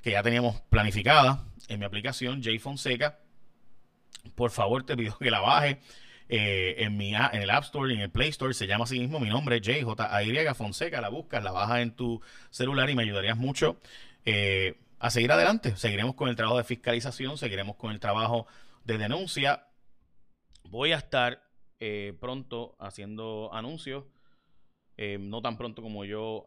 que 0.00 0.12
ya 0.12 0.22
teníamos 0.22 0.60
planificadas 0.62 1.40
en 1.68 1.80
mi 1.80 1.84
aplicación, 1.84 2.42
J 2.42 2.58
Fonseca. 2.60 3.18
Por 4.34 4.50
favor, 4.50 4.84
te 4.84 4.96
pido 4.96 5.18
que 5.18 5.30
la 5.30 5.40
baje. 5.40 5.80
Eh, 6.28 6.76
en, 6.78 6.96
mi, 6.96 7.14
en 7.14 7.42
el 7.42 7.50
App 7.50 7.64
Store 7.64 7.92
y 7.92 7.96
en 7.96 8.02
el 8.02 8.10
Play 8.10 8.30
Store 8.30 8.54
se 8.54 8.66
llama 8.66 8.84
así 8.84 8.98
mismo 8.98 9.20
mi 9.20 9.28
nombre, 9.28 9.60
J 9.62 10.54
Fonseca, 10.54 11.00
la 11.00 11.08
buscas, 11.08 11.42
la 11.42 11.52
bajas 11.52 11.80
en 11.80 11.94
tu 11.94 12.22
celular 12.50 12.88
y 12.88 12.94
me 12.94 13.02
ayudarías 13.02 13.36
mucho 13.36 13.80
eh, 14.24 14.78
a 14.98 15.10
seguir 15.10 15.32
adelante. 15.32 15.76
Seguiremos 15.76 16.14
con 16.14 16.28
el 16.28 16.36
trabajo 16.36 16.58
de 16.58 16.64
fiscalización, 16.64 17.36
seguiremos 17.36 17.76
con 17.76 17.92
el 17.92 18.00
trabajo 18.00 18.46
de 18.84 18.98
denuncia. 18.98 19.66
Voy 20.64 20.92
a 20.92 20.96
estar 20.96 21.42
eh, 21.80 22.16
pronto 22.20 22.76
haciendo 22.78 23.50
anuncios, 23.52 24.04
no 25.18 25.42
tan 25.42 25.58
pronto 25.58 25.82
como 25.82 26.04
yo 26.04 26.46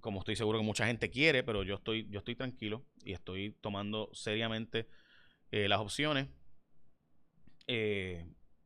como 0.00 0.20
estoy 0.20 0.36
seguro 0.36 0.58
que 0.58 0.64
mucha 0.64 0.86
gente 0.86 1.10
quiere, 1.10 1.42
pero 1.42 1.64
yo 1.64 1.74
estoy, 1.74 2.06
yo 2.10 2.20
estoy 2.20 2.36
tranquilo 2.36 2.84
y 3.04 3.12
estoy 3.12 3.56
tomando 3.60 4.10
seriamente 4.12 4.86
las 5.50 5.80
opciones. 5.80 6.28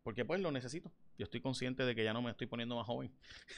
Eh, 0.09 0.15
porque 0.15 0.25
pues 0.25 0.41
lo 0.41 0.51
necesito. 0.51 0.91
Yo 1.19 1.25
estoy 1.25 1.41
consciente 1.41 1.85
de 1.85 1.95
que 1.95 2.05
ya 2.05 2.13
no 2.13 2.23
me 2.23 2.31
estoy 2.31 2.47
poniendo 2.47 2.77
más 2.77 2.87
joven. 2.87 3.13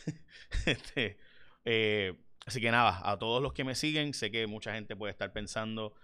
este, 0.66 1.18
eh, 1.64 2.14
así 2.44 2.60
que 2.60 2.70
nada, 2.70 3.00
a 3.08 3.18
todos 3.18 3.42
los 3.42 3.52
que 3.52 3.64
me 3.64 3.74
siguen, 3.74 4.14
sé 4.14 4.30
que 4.30 4.46
mucha 4.46 4.74
gente 4.74 4.96
puede 4.96 5.12
estar 5.12 5.32
pensando 5.32 5.94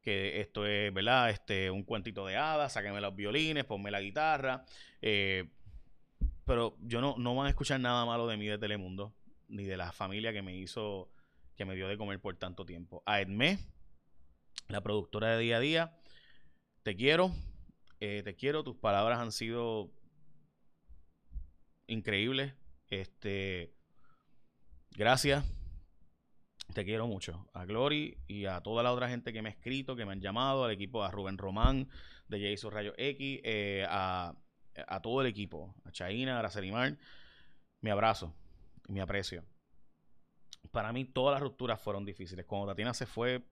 que 0.00 0.40
esto 0.40 0.66
es, 0.66 0.92
¿verdad? 0.92 1.30
Este, 1.30 1.70
un 1.70 1.84
cuentito 1.84 2.26
de 2.26 2.36
hadas, 2.36 2.72
sáquenme 2.72 3.00
los 3.00 3.14
violines, 3.14 3.64
ponme 3.64 3.90
la 3.90 4.00
guitarra. 4.00 4.64
pero 6.44 6.76
yo 6.80 7.00
no, 7.00 7.14
no 7.18 7.34
van 7.34 7.46
a 7.46 7.50
escuchar 7.50 7.78
nada 7.80 8.04
malo 8.04 8.26
de 8.26 8.36
mí 8.36 8.46
de 8.46 8.58
Telemundo 8.58 9.14
ni 9.48 9.64
de 9.64 9.76
la 9.76 9.92
familia 9.92 10.32
que 10.32 10.42
me 10.42 10.56
hizo, 10.56 11.12
que 11.56 11.64
me 11.64 11.74
dio 11.74 11.86
de 11.86 11.98
comer 11.98 12.20
por 12.20 12.36
tanto 12.36 12.64
tiempo. 12.64 13.02
A 13.06 13.20
Edmé, 13.20 13.58
la 14.68 14.80
productora 14.80 15.36
de 15.36 15.42
día 15.42 15.58
a 15.58 15.60
día, 15.60 15.98
te 16.82 16.96
quiero, 16.96 17.32
eh, 18.04 18.22
te 18.24 18.34
quiero, 18.34 18.64
tus 18.64 18.74
palabras 18.74 19.20
han 19.20 19.30
sido 19.30 19.92
increíbles. 21.86 22.52
Este, 22.88 23.72
gracias, 24.90 25.44
te 26.74 26.84
quiero 26.84 27.06
mucho. 27.06 27.48
A 27.52 27.64
Glory 27.64 28.18
y 28.26 28.46
a 28.46 28.60
toda 28.60 28.82
la 28.82 28.92
otra 28.92 29.08
gente 29.08 29.32
que 29.32 29.40
me 29.40 29.50
ha 29.50 29.52
escrito, 29.52 29.94
que 29.94 30.04
me 30.04 30.10
han 30.10 30.20
llamado, 30.20 30.64
al 30.64 30.72
equipo, 30.72 31.04
a 31.04 31.12
Rubén 31.12 31.38
Román 31.38 31.88
de 32.26 32.50
Jason 32.50 32.72
Rayo 32.72 32.92
X, 32.96 33.40
eh, 33.44 33.86
a, 33.88 34.34
todo 35.00 35.20
el 35.20 35.28
equipo, 35.28 35.72
a 35.84 35.92
Chaina, 35.92 36.34
a 36.34 36.38
Aracelimar, 36.40 36.98
mi 37.82 37.90
abrazo 37.90 38.34
mi 38.88 38.98
aprecio. 38.98 39.44
Para 40.72 40.92
mí 40.92 41.04
todas 41.04 41.34
las 41.34 41.42
rupturas 41.42 41.80
fueron 41.80 42.04
difíciles. 42.04 42.46
Cuando 42.46 42.66
Tatiana 42.66 42.94
se 42.94 43.06
fue, 43.06 43.44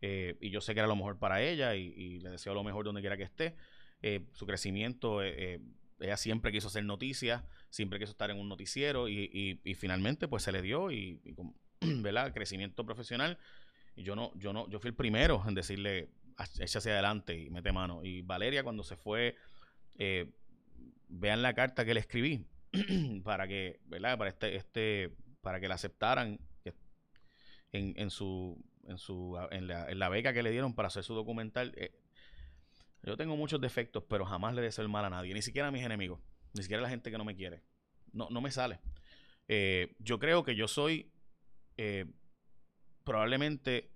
eh, 0.00 0.36
y 0.40 0.50
yo 0.50 0.60
sé 0.60 0.74
que 0.74 0.80
era 0.80 0.88
lo 0.88 0.96
mejor 0.96 1.18
para 1.18 1.42
ella 1.42 1.74
y, 1.74 2.20
le 2.20 2.30
deseo 2.30 2.54
lo 2.54 2.64
mejor 2.64 2.84
donde 2.84 3.00
quiera 3.00 3.16
que 3.16 3.22
esté, 3.24 3.54
eh, 4.02 4.26
su 4.32 4.46
crecimiento, 4.46 5.22
eh, 5.22 5.60
ella 5.98 6.16
siempre 6.16 6.52
quiso 6.52 6.68
hacer 6.68 6.84
noticias, 6.84 7.42
siempre 7.68 7.98
quiso 7.98 8.12
estar 8.12 8.30
en 8.30 8.38
un 8.38 8.48
noticiero 8.48 9.08
y, 9.08 9.60
finalmente 9.76 10.28
pues 10.28 10.42
se 10.42 10.52
le 10.52 10.62
dio 10.62 10.90
y, 10.90 11.20
con, 11.34 11.54
¿verdad? 12.02 12.32
Crecimiento 12.32 12.84
profesional. 12.84 13.38
Y 13.96 14.02
yo 14.02 14.16
no, 14.16 14.32
yo 14.36 14.52
no, 14.52 14.68
yo 14.70 14.78
fui 14.80 14.88
el 14.88 14.94
primero 14.94 15.42
en 15.46 15.54
decirle, 15.54 16.08
echa 16.58 16.78
hacia 16.78 16.92
adelante 16.92 17.36
y 17.38 17.50
mete 17.50 17.72
mano. 17.72 18.02
Y 18.02 18.22
Valeria 18.22 18.62
cuando 18.62 18.82
se 18.82 18.96
fue, 18.96 19.36
vean 21.08 21.42
la 21.42 21.52
carta 21.54 21.84
que 21.84 21.94
le 21.94 22.00
escribí. 22.00 22.46
para 23.24 23.48
que, 23.48 23.80
¿verdad? 23.86 24.16
Para 24.16 24.30
este, 24.30 24.54
este, 24.54 25.10
para 25.40 25.60
que 25.60 25.68
la 25.68 25.74
aceptaran 25.74 26.38
en, 27.72 27.94
en 27.96 28.10
su, 28.10 28.56
en 28.86 28.98
su, 28.98 29.38
en 29.50 29.66
la, 29.66 29.90
en 29.90 29.98
la, 29.98 30.08
beca 30.08 30.32
que 30.32 30.42
le 30.42 30.50
dieron 30.50 30.74
para 30.74 30.88
hacer 30.88 31.04
su 31.04 31.14
documental. 31.14 31.72
Eh, 31.76 31.92
yo 33.02 33.16
tengo 33.16 33.36
muchos 33.36 33.60
defectos, 33.60 34.04
pero 34.08 34.24
jamás 34.24 34.54
le 34.54 34.62
deseo 34.62 34.82
el 34.82 34.90
mal 34.90 35.04
a 35.04 35.10
nadie, 35.10 35.32
ni 35.32 35.42
siquiera 35.42 35.68
a 35.68 35.70
mis 35.70 35.84
enemigos, 35.84 36.20
ni 36.54 36.62
siquiera 36.62 36.80
a 36.80 36.84
la 36.84 36.90
gente 36.90 37.10
que 37.10 37.18
no 37.18 37.24
me 37.24 37.34
quiere. 37.34 37.62
No, 38.12 38.28
no 38.30 38.40
me 38.40 38.50
sale. 38.50 38.80
Eh, 39.48 39.96
yo 39.98 40.18
creo 40.18 40.44
que 40.44 40.54
yo 40.54 40.68
soy 40.68 41.10
eh, 41.76 42.04
probablemente, 43.04 43.90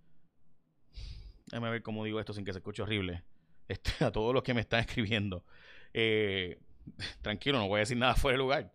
déjame 1.47 1.71
ver 1.71 1.83
cómo 1.83 2.03
digo 2.05 2.19
esto 2.19 2.33
sin 2.33 2.45
que 2.45 2.53
se 2.53 2.61
escuche 2.61 2.83
horrible, 2.83 3.23
este, 3.69 3.93
a 4.05 4.11
todos 4.11 4.33
los 4.33 4.43
que 4.43 4.55
me 4.55 4.63
están 4.63 4.81
escribiendo. 4.81 5.45
Eh, 5.93 6.59
tranquilo, 7.23 7.59
no 7.59 7.69
voy 7.69 7.79
a 7.79 7.81
decir 7.81 7.97
nada 7.97 8.15
fuera 8.15 8.35
de 8.35 8.39
lugar. 8.39 8.73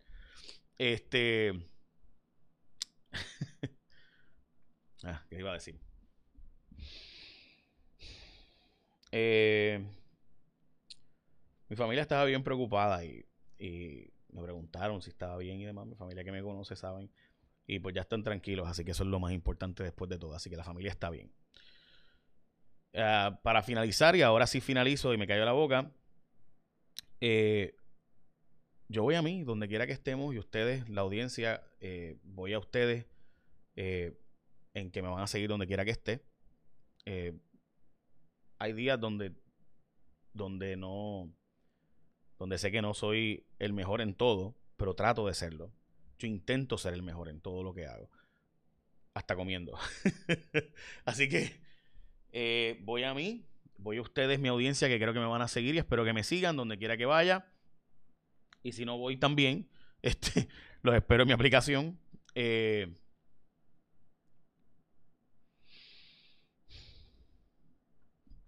Este. 0.77 1.53
ah, 5.03 5.25
¿qué 5.27 5.39
iba 5.39 5.49
a 5.49 5.55
decir? 5.55 5.79
Eh, 9.11 9.83
mi 11.69 11.75
familia 11.75 12.01
estaba 12.01 12.25
bien 12.25 12.43
preocupada 12.43 13.03
y, 13.03 13.25
me 14.31 14.43
preguntaron 14.43 15.01
si 15.01 15.09
estaba 15.09 15.37
bien 15.37 15.59
y 15.59 15.65
demás. 15.65 15.87
Mi 15.87 15.95
familia 15.95 16.23
que 16.23 16.31
me 16.31 16.41
conoce 16.41 16.75
saben. 16.75 17.11
Y 17.65 17.79
pues 17.79 17.93
ya 17.93 18.01
están 18.01 18.23
tranquilos, 18.23 18.67
así 18.67 18.83
que 18.83 18.91
eso 18.91 19.03
es 19.03 19.09
lo 19.09 19.19
más 19.19 19.31
importante 19.31 19.83
después 19.83 20.09
de 20.09 20.17
todo. 20.17 20.33
Así 20.33 20.49
que 20.49 20.55
la 20.55 20.63
familia 20.63 20.91
está 20.91 21.09
bien. 21.09 21.31
Ah, 22.95 23.39
para 23.43 23.61
finalizar, 23.61 24.15
y 24.15 24.23
ahora 24.23 24.47
sí 24.47 24.61
finalizo 24.61 25.13
y 25.13 25.17
me 25.17 25.27
cayó 25.27 25.45
la 25.45 25.51
boca. 25.51 25.91
Eh, 27.21 27.75
yo 28.87 29.03
voy 29.03 29.15
a 29.15 29.21
mí, 29.21 29.43
donde 29.43 29.67
quiera 29.67 29.85
que 29.85 29.93
estemos, 29.93 30.33
y 30.33 30.39
ustedes, 30.39 30.89
la 30.89 31.01
audiencia, 31.01 31.63
eh, 31.79 32.17
voy 32.23 32.53
a 32.53 32.59
ustedes 32.59 33.05
eh, 33.75 34.17
en 34.73 34.89
que 34.89 35.03
me 35.03 35.09
van 35.09 35.21
a 35.21 35.27
seguir 35.27 35.49
donde 35.49 35.67
quiera 35.67 35.85
que 35.85 35.91
esté. 35.91 36.23
Eh, 38.59 38.65
hay 38.65 38.73
días 38.73 38.99
donde, 38.99 39.33
donde 40.33 40.75
no, 40.77 41.33
donde 42.37 42.57
sé 42.57 42.71
que 42.71 42.81
no 42.81 42.93
soy 42.93 43.45
el 43.59 43.73
mejor 43.73 44.01
en 44.01 44.13
todo, 44.13 44.55
pero 44.77 44.93
trato 44.93 45.25
de 45.27 45.33
serlo. 45.33 45.71
Yo 46.17 46.27
intento 46.27 46.77
ser 46.77 46.93
el 46.93 47.01
mejor 47.01 47.29
en 47.29 47.41
todo 47.41 47.63
lo 47.63 47.73
que 47.73 47.85
hago, 47.85 48.09
hasta 49.13 49.35
comiendo. 49.35 49.77
Así 51.05 51.29
que 51.29 52.77
voy 52.81 53.03
a 53.03 53.13
mí, 53.13 53.45
voy 53.77 53.97
a 53.97 54.01
ustedes, 54.01 54.39
mi 54.39 54.49
audiencia, 54.49 54.87
que 54.87 54.99
creo 54.99 55.13
que 55.13 55.19
me 55.19 55.25
van 55.25 55.41
a 55.41 55.47
seguir 55.47 55.75
y 55.75 55.79
espero 55.79 56.03
que 56.03 56.13
me 56.13 56.23
sigan 56.23 56.55
donde 56.55 56.77
quiera 56.77 56.97
que 56.97 57.05
vaya. 57.05 57.47
Y 58.63 58.73
si 58.73 58.85
no 58.85 58.97
voy 58.97 59.17
también, 59.17 59.69
este, 60.01 60.47
los 60.81 60.95
espero 60.95 61.23
en 61.23 61.27
mi 61.27 61.33
aplicación. 61.33 61.99
Eh, 62.35 62.93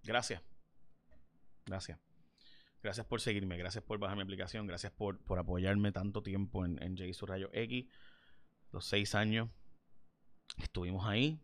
gracias. 0.02 0.42
Gracias. 1.66 1.98
Gracias 2.82 3.06
por 3.06 3.20
seguirme, 3.20 3.56
gracias 3.56 3.84
por 3.84 3.98
bajar 3.98 4.16
mi 4.16 4.22
aplicación, 4.22 4.66
gracias 4.66 4.92
por, 4.92 5.20
apoyarme 5.38 5.92
tanto 5.92 6.22
tiempo 6.22 6.64
en, 6.64 6.82
en 6.82 6.96
J 6.96 7.26
Rayo 7.26 7.48
X. 7.52 7.86
Los 8.72 8.86
seis 8.86 9.14
años 9.14 9.48
estuvimos 10.58 11.06
ahí. 11.06 11.40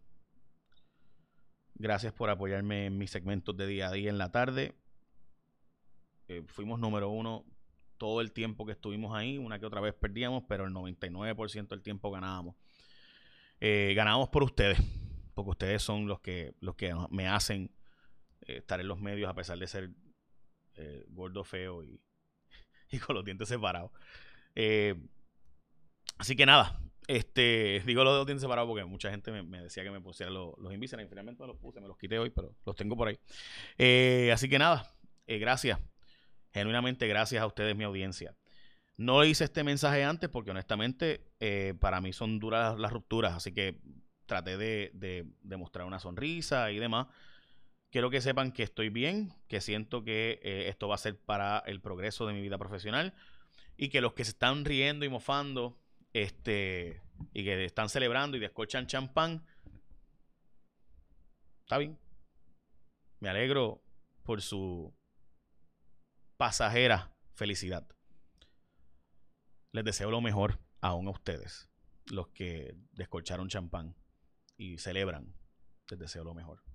Gracias 1.74 2.12
por 2.12 2.28
apoyarme 2.28 2.86
en 2.86 2.98
mis 2.98 3.10
segmentos 3.10 3.56
de 3.56 3.66
día 3.68 3.88
a 3.88 3.92
día 3.92 4.10
en 4.10 4.18
la 4.18 4.32
tarde. 4.32 4.74
Eh, 6.26 6.42
fuimos 6.46 6.80
número 6.80 7.08
uno 7.08 7.44
todo 7.98 8.20
el 8.20 8.32
tiempo 8.32 8.66
que 8.66 8.72
estuvimos 8.72 9.14
ahí, 9.14 9.38
una 9.38 9.58
que 9.58 9.66
otra 9.66 9.80
vez 9.80 9.94
perdíamos, 9.94 10.44
pero 10.48 10.66
el 10.66 10.72
99% 10.72 11.68
del 11.68 11.82
tiempo 11.82 12.10
ganábamos. 12.10 12.56
Eh, 13.60 13.92
ganábamos 13.96 14.28
por 14.28 14.42
ustedes, 14.42 14.78
porque 15.34 15.50
ustedes 15.50 15.82
son 15.82 16.06
los 16.06 16.20
que, 16.20 16.54
los 16.60 16.74
que 16.74 16.94
me 17.10 17.28
hacen 17.28 17.70
estar 18.56 18.80
en 18.80 18.88
los 18.88 19.00
medios 19.00 19.30
a 19.30 19.34
pesar 19.34 19.58
de 19.58 19.66
ser 19.66 19.90
eh, 20.74 21.04
gordo, 21.08 21.44
feo 21.44 21.82
y, 21.82 22.00
con 23.06 23.14
los 23.14 23.24
dientes 23.24 23.48
separados. 23.48 23.92
así 26.18 26.34
que 26.36 26.46
nada, 26.46 26.80
este, 27.06 27.82
digo 27.86 28.04
los 28.04 28.26
dientes 28.26 28.42
separados 28.42 28.68
porque 28.68 28.84
mucha 28.84 29.10
gente 29.10 29.30
me, 29.30 29.62
decía 29.62 29.84
que 29.84 29.90
me 29.90 30.00
pusiera 30.00 30.30
los, 30.30 30.58
los 30.58 30.72
y 30.72 30.78
finalmente 30.88 31.42
me 31.42 31.46
los 31.46 31.56
puse, 31.56 31.80
me 31.80 31.88
los 31.88 31.96
quité 31.96 32.18
hoy, 32.18 32.30
pero 32.30 32.54
los 32.66 32.76
tengo 32.76 32.96
por 32.96 33.08
ahí. 33.08 33.18
así 34.30 34.48
que 34.48 34.58
nada, 34.58 34.92
gracias 35.26 35.78
Genuinamente 36.52 37.06
gracias 37.06 37.42
a 37.42 37.46
ustedes, 37.46 37.76
mi 37.76 37.84
audiencia. 37.84 38.34
No 38.96 39.24
hice 39.24 39.44
este 39.44 39.62
mensaje 39.62 40.02
antes 40.02 40.28
porque 40.28 40.50
honestamente 40.50 41.30
eh, 41.40 41.74
para 41.78 42.00
mí 42.00 42.12
son 42.12 42.38
duras 42.38 42.78
las 42.78 42.92
rupturas, 42.92 43.34
así 43.34 43.52
que 43.52 43.78
traté 44.26 44.56
de, 44.56 44.90
de, 44.92 45.56
mostrar 45.56 45.86
una 45.86 46.00
sonrisa 46.00 46.70
y 46.72 46.78
demás. 46.78 47.06
Quiero 47.90 48.10
que 48.10 48.20
sepan 48.20 48.52
que 48.52 48.62
estoy 48.62 48.88
bien, 48.88 49.34
que 49.48 49.60
siento 49.60 50.04
que 50.04 50.40
eh, 50.42 50.68
esto 50.68 50.88
va 50.88 50.96
a 50.96 50.98
ser 50.98 51.18
para 51.18 51.58
el 51.66 51.80
progreso 51.80 52.26
de 52.26 52.34
mi 52.34 52.40
vida 52.40 52.58
profesional 52.58 53.14
y 53.76 53.88
que 53.88 54.00
los 54.00 54.12
que 54.12 54.24
se 54.24 54.32
están 54.32 54.64
riendo 54.64 55.04
y 55.04 55.08
mofando 55.08 55.78
este, 56.12 57.02
y 57.32 57.44
que 57.44 57.64
están 57.64 57.88
celebrando 57.88 58.36
y 58.36 58.40
descochan 58.40 58.86
champán, 58.86 59.44
está 61.60 61.78
bien. 61.78 61.98
Me 63.20 63.28
alegro 63.28 63.82
por 64.22 64.42
su 64.42 64.94
pasajera 66.36 67.12
felicidad. 67.34 67.86
Les 69.72 69.84
deseo 69.84 70.10
lo 70.10 70.20
mejor 70.20 70.60
aún 70.80 71.08
a 71.08 71.10
ustedes, 71.10 71.68
los 72.06 72.28
que 72.28 72.76
descolcharon 72.92 73.48
champán 73.48 73.96
y 74.56 74.78
celebran. 74.78 75.34
Les 75.88 75.98
deseo 75.98 76.24
lo 76.24 76.34
mejor. 76.34 76.67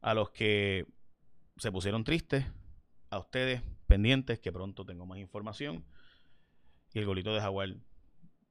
A 0.00 0.14
los 0.14 0.30
que 0.30 0.86
se 1.56 1.72
pusieron 1.72 2.04
tristes, 2.04 2.44
a 3.10 3.18
ustedes 3.18 3.62
pendientes, 3.86 4.38
que 4.38 4.52
pronto 4.52 4.84
tengo 4.84 5.06
más 5.06 5.18
información. 5.18 5.84
Y 6.92 6.98
el 6.98 7.06
golito 7.06 7.34
de 7.34 7.40
Jaguar 7.40 7.76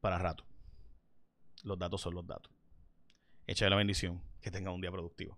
para 0.01 0.17
rato. 0.17 0.45
Los 1.63 1.79
datos 1.79 2.01
son 2.01 2.15
los 2.15 2.27
datos. 2.27 2.51
Echa 3.45 3.69
la 3.69 3.75
bendición. 3.75 4.21
Que 4.41 4.51
tengan 4.51 4.73
un 4.73 4.81
día 4.81 4.91
productivo. 4.91 5.37